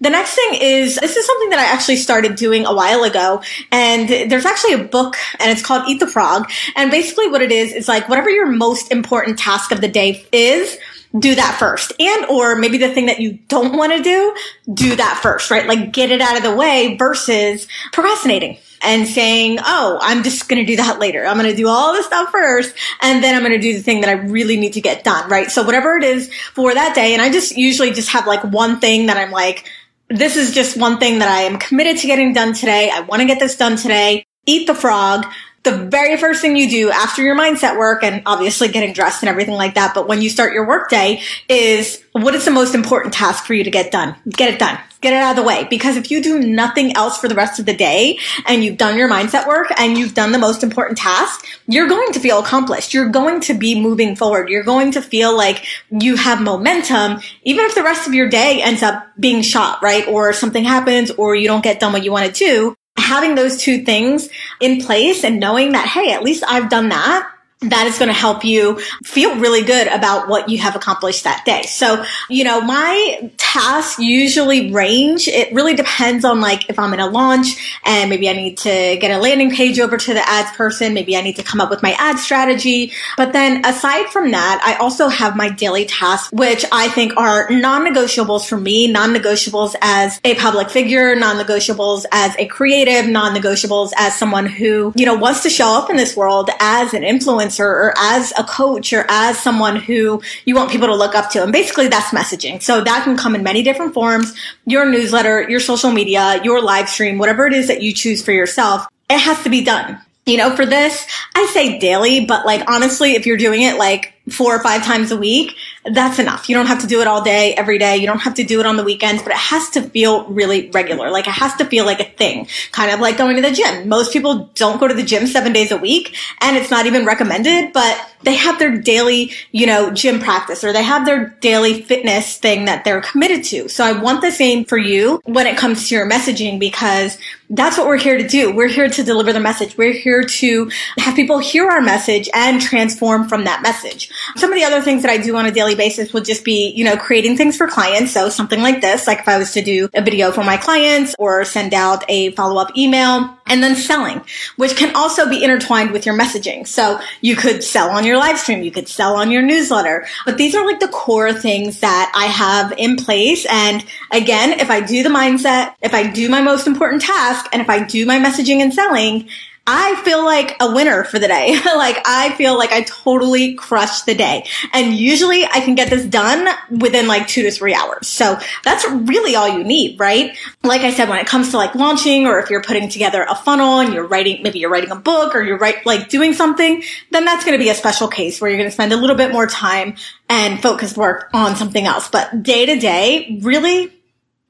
The 0.00 0.10
next 0.10 0.34
thing 0.34 0.60
is 0.60 0.96
this 0.96 1.16
is 1.16 1.26
something 1.26 1.50
that 1.50 1.58
I 1.58 1.64
actually 1.64 1.96
started 1.96 2.36
doing 2.36 2.66
a 2.66 2.74
while 2.74 3.04
ago. 3.04 3.42
And 3.70 4.08
there's 4.30 4.46
actually 4.46 4.74
a 4.74 4.84
book 4.84 5.16
and 5.38 5.50
it's 5.50 5.62
called 5.62 5.88
Eat 5.88 6.00
the 6.00 6.06
Frog. 6.06 6.50
And 6.76 6.90
basically 6.90 7.28
what 7.28 7.42
it 7.42 7.52
is, 7.52 7.72
is 7.72 7.88
like 7.88 8.08
whatever 8.08 8.30
your 8.30 8.46
most 8.46 8.90
important 8.92 9.38
task 9.38 9.72
of 9.72 9.80
the 9.80 9.88
day 9.88 10.24
is, 10.32 10.78
do 11.18 11.34
that 11.34 11.56
first. 11.58 11.92
And 11.98 12.26
or 12.26 12.56
maybe 12.56 12.78
the 12.78 12.92
thing 12.92 13.06
that 13.06 13.20
you 13.20 13.38
don't 13.48 13.76
want 13.76 13.92
to 13.92 14.02
do, 14.02 14.34
do 14.72 14.96
that 14.96 15.18
first, 15.22 15.50
right? 15.50 15.66
Like 15.66 15.92
get 15.92 16.10
it 16.10 16.20
out 16.20 16.36
of 16.36 16.42
the 16.42 16.54
way 16.54 16.96
versus 16.96 17.66
procrastinating 17.92 18.58
and 18.82 19.06
saying, 19.06 19.58
Oh, 19.62 19.98
I'm 20.00 20.22
just 20.22 20.48
going 20.48 20.64
to 20.64 20.70
do 20.70 20.76
that 20.76 20.98
later. 20.98 21.26
I'm 21.26 21.36
going 21.36 21.50
to 21.50 21.56
do 21.56 21.68
all 21.68 21.92
this 21.92 22.06
stuff 22.06 22.30
first. 22.30 22.74
And 23.02 23.22
then 23.22 23.34
I'm 23.34 23.42
going 23.42 23.52
to 23.52 23.58
do 23.58 23.74
the 23.74 23.82
thing 23.82 24.02
that 24.02 24.10
I 24.10 24.22
really 24.22 24.56
need 24.56 24.74
to 24.74 24.80
get 24.80 25.04
done, 25.04 25.28
right? 25.28 25.50
So 25.50 25.64
whatever 25.64 25.96
it 25.96 26.04
is 26.04 26.32
for 26.54 26.72
that 26.72 26.94
day. 26.94 27.12
And 27.12 27.20
I 27.20 27.30
just 27.30 27.56
usually 27.56 27.90
just 27.90 28.10
have 28.10 28.26
like 28.26 28.44
one 28.44 28.80
thing 28.80 29.06
that 29.06 29.16
I'm 29.16 29.32
like, 29.32 29.68
this 30.10 30.36
is 30.36 30.52
just 30.52 30.76
one 30.76 30.98
thing 30.98 31.20
that 31.20 31.28
I 31.28 31.42
am 31.42 31.58
committed 31.58 31.98
to 31.98 32.06
getting 32.06 32.32
done 32.32 32.52
today. 32.52 32.90
I 32.92 33.00
want 33.00 33.20
to 33.20 33.26
get 33.26 33.38
this 33.38 33.56
done 33.56 33.76
today. 33.76 34.26
Eat 34.44 34.66
the 34.66 34.74
frog 34.74 35.24
the 35.62 35.76
very 35.76 36.16
first 36.16 36.40
thing 36.40 36.56
you 36.56 36.70
do 36.70 36.90
after 36.90 37.22
your 37.22 37.36
mindset 37.36 37.78
work 37.78 38.02
and 38.02 38.22
obviously 38.24 38.68
getting 38.68 38.94
dressed 38.94 39.22
and 39.22 39.28
everything 39.28 39.54
like 39.54 39.74
that. 39.74 39.94
But 39.94 40.08
when 40.08 40.22
you 40.22 40.30
start 40.30 40.54
your 40.54 40.66
workday 40.66 41.20
is 41.48 42.02
what 42.12 42.34
is 42.34 42.44
the 42.44 42.50
most 42.50 42.74
important 42.74 43.12
task 43.12 43.44
for 43.44 43.52
you 43.52 43.64
to 43.64 43.70
get 43.70 43.90
done? 43.92 44.16
Get 44.30 44.54
it 44.54 44.58
done. 44.58 44.78
Get 45.02 45.12
it 45.12 45.16
out 45.16 45.30
of 45.30 45.36
the 45.36 45.42
way. 45.42 45.66
Because 45.68 45.96
if 45.96 46.10
you 46.10 46.22
do 46.22 46.38
nothing 46.38 46.96
else 46.96 47.18
for 47.18 47.28
the 47.28 47.34
rest 47.34 47.58
of 47.58 47.66
the 47.66 47.74
day 47.74 48.18
and 48.46 48.64
you've 48.64 48.78
done 48.78 48.98
your 48.98 49.08
mindset 49.08 49.46
work 49.46 49.68
and 49.78 49.96
you've 49.96 50.14
done 50.14 50.32
the 50.32 50.38
most 50.38 50.62
important 50.62 50.98
task, 50.98 51.46
you're 51.66 51.88
going 51.88 52.12
to 52.12 52.20
feel 52.20 52.38
accomplished. 52.38 52.94
You're 52.94 53.08
going 53.08 53.40
to 53.42 53.54
be 53.54 53.80
moving 53.80 54.16
forward. 54.16 54.48
You're 54.48 54.64
going 54.64 54.92
to 54.92 55.02
feel 55.02 55.36
like 55.36 55.66
you 55.90 56.16
have 56.16 56.40
momentum, 56.40 57.20
even 57.44 57.64
if 57.66 57.74
the 57.74 57.82
rest 57.82 58.06
of 58.06 58.14
your 58.14 58.28
day 58.28 58.62
ends 58.62 58.82
up 58.82 59.06
being 59.18 59.42
shot, 59.42 59.82
right? 59.82 60.06
Or 60.08 60.32
something 60.32 60.64
happens 60.64 61.10
or 61.10 61.34
you 61.34 61.48
don't 61.48 61.64
get 61.64 61.80
done 61.80 61.92
what 61.92 62.04
you 62.04 62.12
want 62.12 62.26
to 62.26 62.32
do 62.32 62.76
having 63.00 63.34
those 63.34 63.56
two 63.56 63.84
things 63.84 64.28
in 64.60 64.80
place 64.80 65.24
and 65.24 65.40
knowing 65.40 65.72
that, 65.72 65.86
hey, 65.86 66.12
at 66.12 66.22
least 66.22 66.44
I've 66.46 66.70
done 66.70 66.90
that 66.90 67.30
that 67.62 67.86
is 67.86 67.98
going 67.98 68.08
to 68.08 68.14
help 68.14 68.42
you 68.42 68.78
feel 69.04 69.38
really 69.38 69.62
good 69.62 69.86
about 69.88 70.28
what 70.28 70.48
you 70.48 70.56
have 70.58 70.74
accomplished 70.74 71.24
that 71.24 71.44
day. 71.44 71.62
So, 71.64 72.02
you 72.30 72.42
know, 72.42 72.62
my 72.62 73.30
tasks 73.36 73.98
usually 73.98 74.72
range. 74.72 75.28
It 75.28 75.52
really 75.52 75.74
depends 75.74 76.24
on 76.24 76.40
like 76.40 76.70
if 76.70 76.78
I'm 76.78 76.94
in 76.94 77.00
a 77.00 77.06
launch 77.06 77.78
and 77.84 78.08
maybe 78.08 78.30
I 78.30 78.32
need 78.32 78.56
to 78.58 78.96
get 78.98 79.10
a 79.10 79.18
landing 79.18 79.50
page 79.50 79.78
over 79.78 79.98
to 79.98 80.14
the 80.14 80.26
ads 80.26 80.56
person. 80.56 80.94
Maybe 80.94 81.16
I 81.18 81.20
need 81.20 81.36
to 81.36 81.42
come 81.42 81.60
up 81.60 81.68
with 81.68 81.82
my 81.82 81.92
ad 81.98 82.18
strategy. 82.18 82.92
But 83.18 83.34
then 83.34 83.62
aside 83.66 84.06
from 84.06 84.30
that, 84.30 84.62
I 84.64 84.82
also 84.82 85.08
have 85.08 85.36
my 85.36 85.50
daily 85.50 85.84
tasks, 85.84 86.32
which 86.32 86.64
I 86.72 86.88
think 86.88 87.14
are 87.18 87.50
non-negotiables 87.50 88.48
for 88.48 88.56
me, 88.56 88.90
non-negotiables 88.90 89.74
as 89.82 90.18
a 90.24 90.34
public 90.36 90.70
figure, 90.70 91.14
non-negotiables 91.14 92.06
as 92.10 92.34
a 92.38 92.46
creative, 92.46 93.06
non-negotiables 93.06 93.92
as 93.98 94.18
someone 94.18 94.46
who, 94.46 94.94
you 94.96 95.04
know, 95.04 95.14
wants 95.14 95.42
to 95.42 95.50
show 95.50 95.68
up 95.68 95.90
in 95.90 95.96
this 95.96 96.16
world 96.16 96.48
as 96.58 96.94
an 96.94 97.02
influencer 97.02 97.49
influencer 97.50 97.60
or 97.60 97.94
as 97.98 98.32
a 98.38 98.44
coach 98.44 98.92
or 98.92 99.06
as 99.08 99.38
someone 99.38 99.76
who 99.76 100.22
you 100.44 100.54
want 100.54 100.70
people 100.70 100.86
to 100.88 100.94
look 100.94 101.14
up 101.14 101.30
to. 101.30 101.42
And 101.42 101.52
basically 101.52 101.88
that's 101.88 102.10
messaging. 102.10 102.62
So 102.62 102.82
that 102.82 103.04
can 103.04 103.16
come 103.16 103.34
in 103.34 103.42
many 103.42 103.62
different 103.62 103.94
forms. 103.94 104.34
Your 104.66 104.86
newsletter, 104.86 105.48
your 105.48 105.60
social 105.60 105.90
media, 105.90 106.40
your 106.44 106.62
live 106.62 106.88
stream, 106.88 107.18
whatever 107.18 107.46
it 107.46 107.52
is 107.52 107.68
that 107.68 107.82
you 107.82 107.92
choose 107.92 108.22
for 108.22 108.32
yourself, 108.32 108.86
it 109.08 109.18
has 109.18 109.42
to 109.42 109.50
be 109.50 109.64
done. 109.64 109.98
You 110.26 110.36
know, 110.36 110.54
for 110.54 110.66
this, 110.66 111.06
I 111.34 111.46
say 111.46 111.78
daily, 111.78 112.24
but 112.24 112.46
like 112.46 112.68
honestly, 112.70 113.12
if 113.12 113.26
you're 113.26 113.38
doing 113.38 113.62
it 113.62 113.78
like 113.78 114.12
four 114.28 114.54
or 114.54 114.62
five 114.62 114.84
times 114.84 115.10
a 115.10 115.16
week, 115.16 115.56
that's 115.84 116.18
enough. 116.18 116.48
You 116.48 116.56
don't 116.56 116.66
have 116.66 116.80
to 116.80 116.86
do 116.86 117.00
it 117.00 117.06
all 117.06 117.22
day, 117.22 117.54
every 117.54 117.78
day. 117.78 117.96
You 117.96 118.06
don't 118.06 118.18
have 118.18 118.34
to 118.34 118.44
do 118.44 118.60
it 118.60 118.66
on 118.66 118.76
the 118.76 118.84
weekends, 118.84 119.22
but 119.22 119.32
it 119.32 119.38
has 119.38 119.70
to 119.70 119.82
feel 119.82 120.26
really 120.26 120.70
regular. 120.70 121.10
Like 121.10 121.26
it 121.26 121.32
has 121.32 121.54
to 121.56 121.64
feel 121.64 121.86
like 121.86 122.00
a 122.00 122.04
thing, 122.04 122.48
kind 122.72 122.90
of 122.90 123.00
like 123.00 123.16
going 123.16 123.36
to 123.36 123.42
the 123.42 123.50
gym. 123.50 123.88
Most 123.88 124.12
people 124.12 124.50
don't 124.54 124.78
go 124.78 124.88
to 124.88 124.94
the 124.94 125.02
gym 125.02 125.26
seven 125.26 125.52
days 125.52 125.72
a 125.72 125.78
week 125.78 126.14
and 126.40 126.56
it's 126.56 126.70
not 126.70 126.84
even 126.84 127.06
recommended, 127.06 127.72
but 127.72 128.06
they 128.22 128.34
have 128.34 128.58
their 128.58 128.76
daily, 128.76 129.32
you 129.52 129.66
know, 129.66 129.90
gym 129.90 130.20
practice 130.20 130.62
or 130.62 130.72
they 130.72 130.82
have 130.82 131.06
their 131.06 131.30
daily 131.40 131.82
fitness 131.82 132.36
thing 132.36 132.66
that 132.66 132.84
they're 132.84 133.00
committed 133.00 133.44
to. 133.44 133.68
So 133.68 133.84
I 133.84 133.92
want 133.92 134.20
the 134.20 134.30
same 134.30 134.66
for 134.66 134.76
you 134.76 135.22
when 135.24 135.46
it 135.46 135.56
comes 135.56 135.88
to 135.88 135.94
your 135.94 136.08
messaging 136.08 136.60
because 136.60 137.16
that's 137.48 137.76
what 137.76 137.86
we're 137.86 137.96
here 137.96 138.16
to 138.16 138.28
do. 138.28 138.54
We're 138.54 138.68
here 138.68 138.88
to 138.88 139.02
deliver 139.02 139.32
the 139.32 139.40
message. 139.40 139.76
We're 139.76 139.92
here 139.92 140.22
to 140.22 140.70
have 140.98 141.16
people 141.16 141.38
hear 141.38 141.68
our 141.68 141.80
message 141.80 142.28
and 142.32 142.60
transform 142.60 143.28
from 143.28 143.44
that 143.44 143.62
message. 143.62 144.10
Some 144.36 144.52
of 144.52 144.58
the 144.58 144.64
other 144.64 144.80
things 144.80 145.02
that 145.02 145.10
I 145.10 145.16
do 145.16 145.34
on 145.36 145.46
a 145.46 145.50
daily 145.50 145.69
basis 145.74 146.12
would 146.12 146.24
just 146.24 146.44
be, 146.44 146.70
you 146.70 146.84
know, 146.84 146.96
creating 146.96 147.36
things 147.36 147.56
for 147.56 147.66
clients. 147.66 148.12
So 148.12 148.28
something 148.28 148.60
like 148.60 148.80
this, 148.80 149.06
like 149.06 149.20
if 149.20 149.28
I 149.28 149.38
was 149.38 149.52
to 149.52 149.62
do 149.62 149.88
a 149.94 150.02
video 150.02 150.30
for 150.32 150.44
my 150.44 150.56
clients 150.56 151.14
or 151.18 151.44
send 151.44 151.74
out 151.74 152.04
a 152.08 152.30
follow 152.32 152.60
up 152.60 152.76
email 152.76 153.36
and 153.46 153.62
then 153.62 153.74
selling, 153.74 154.22
which 154.56 154.76
can 154.76 154.94
also 154.94 155.28
be 155.28 155.42
intertwined 155.42 155.90
with 155.90 156.06
your 156.06 156.16
messaging. 156.16 156.66
So 156.66 157.00
you 157.20 157.36
could 157.36 157.64
sell 157.64 157.90
on 157.90 158.04
your 158.04 158.16
live 158.16 158.38
stream. 158.38 158.62
You 158.62 158.70
could 158.70 158.88
sell 158.88 159.16
on 159.16 159.30
your 159.30 159.42
newsletter, 159.42 160.06
but 160.24 160.36
these 160.36 160.54
are 160.54 160.64
like 160.64 160.80
the 160.80 160.88
core 160.88 161.32
things 161.32 161.80
that 161.80 162.12
I 162.14 162.26
have 162.26 162.72
in 162.78 162.96
place. 162.96 163.46
And 163.50 163.84
again, 164.10 164.60
if 164.60 164.70
I 164.70 164.80
do 164.80 165.02
the 165.02 165.08
mindset, 165.08 165.74
if 165.82 165.94
I 165.94 166.08
do 166.10 166.28
my 166.28 166.40
most 166.40 166.66
important 166.66 167.02
task 167.02 167.46
and 167.52 167.60
if 167.60 167.68
I 167.68 167.82
do 167.82 168.06
my 168.06 168.18
messaging 168.18 168.60
and 168.60 168.72
selling, 168.72 169.28
I 169.66 170.00
feel 170.04 170.24
like 170.24 170.56
a 170.60 170.74
winner 170.74 171.04
for 171.04 171.18
the 171.18 171.28
day. 171.28 171.54
like 171.64 171.98
I 172.04 172.34
feel 172.36 172.56
like 172.56 172.72
I 172.72 172.82
totally 172.82 173.54
crushed 173.54 174.06
the 174.06 174.14
day. 174.14 174.44
And 174.72 174.94
usually 174.94 175.44
I 175.44 175.60
can 175.60 175.74
get 175.74 175.90
this 175.90 176.04
done 176.04 176.48
within 176.70 177.06
like 177.06 177.28
two 177.28 177.42
to 177.42 177.50
three 177.50 177.74
hours. 177.74 178.08
So 178.08 178.38
that's 178.64 178.88
really 178.88 179.36
all 179.36 179.48
you 179.48 179.62
need, 179.62 180.00
right? 180.00 180.36
Like 180.62 180.80
I 180.80 180.92
said, 180.92 181.08
when 181.08 181.18
it 181.18 181.26
comes 181.26 181.50
to 181.50 181.56
like 181.56 181.74
launching 181.74 182.26
or 182.26 182.38
if 182.40 182.50
you're 182.50 182.62
putting 182.62 182.88
together 182.88 183.24
a 183.28 183.34
funnel 183.34 183.80
and 183.80 183.92
you're 183.92 184.06
writing, 184.06 184.42
maybe 184.42 184.58
you're 184.58 184.70
writing 184.70 184.90
a 184.90 184.96
book 184.96 185.34
or 185.34 185.42
you're 185.42 185.58
right, 185.58 185.84
like 185.86 186.08
doing 186.08 186.32
something, 186.32 186.82
then 187.10 187.24
that's 187.24 187.44
going 187.44 187.56
to 187.56 187.62
be 187.62 187.70
a 187.70 187.74
special 187.74 188.08
case 188.08 188.40
where 188.40 188.50
you're 188.50 188.58
going 188.58 188.70
to 188.70 188.74
spend 188.74 188.92
a 188.92 188.96
little 188.96 189.16
bit 189.16 189.32
more 189.32 189.46
time 189.46 189.94
and 190.28 190.60
focus 190.62 190.96
work 190.96 191.30
on 191.32 191.54
something 191.56 191.86
else. 191.86 192.08
But 192.08 192.42
day 192.42 192.66
to 192.66 192.78
day, 192.78 193.38
really 193.42 193.99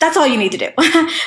that's 0.00 0.16
all 0.16 0.26
you 0.26 0.38
need 0.38 0.52
to 0.52 0.58
do. 0.58 0.68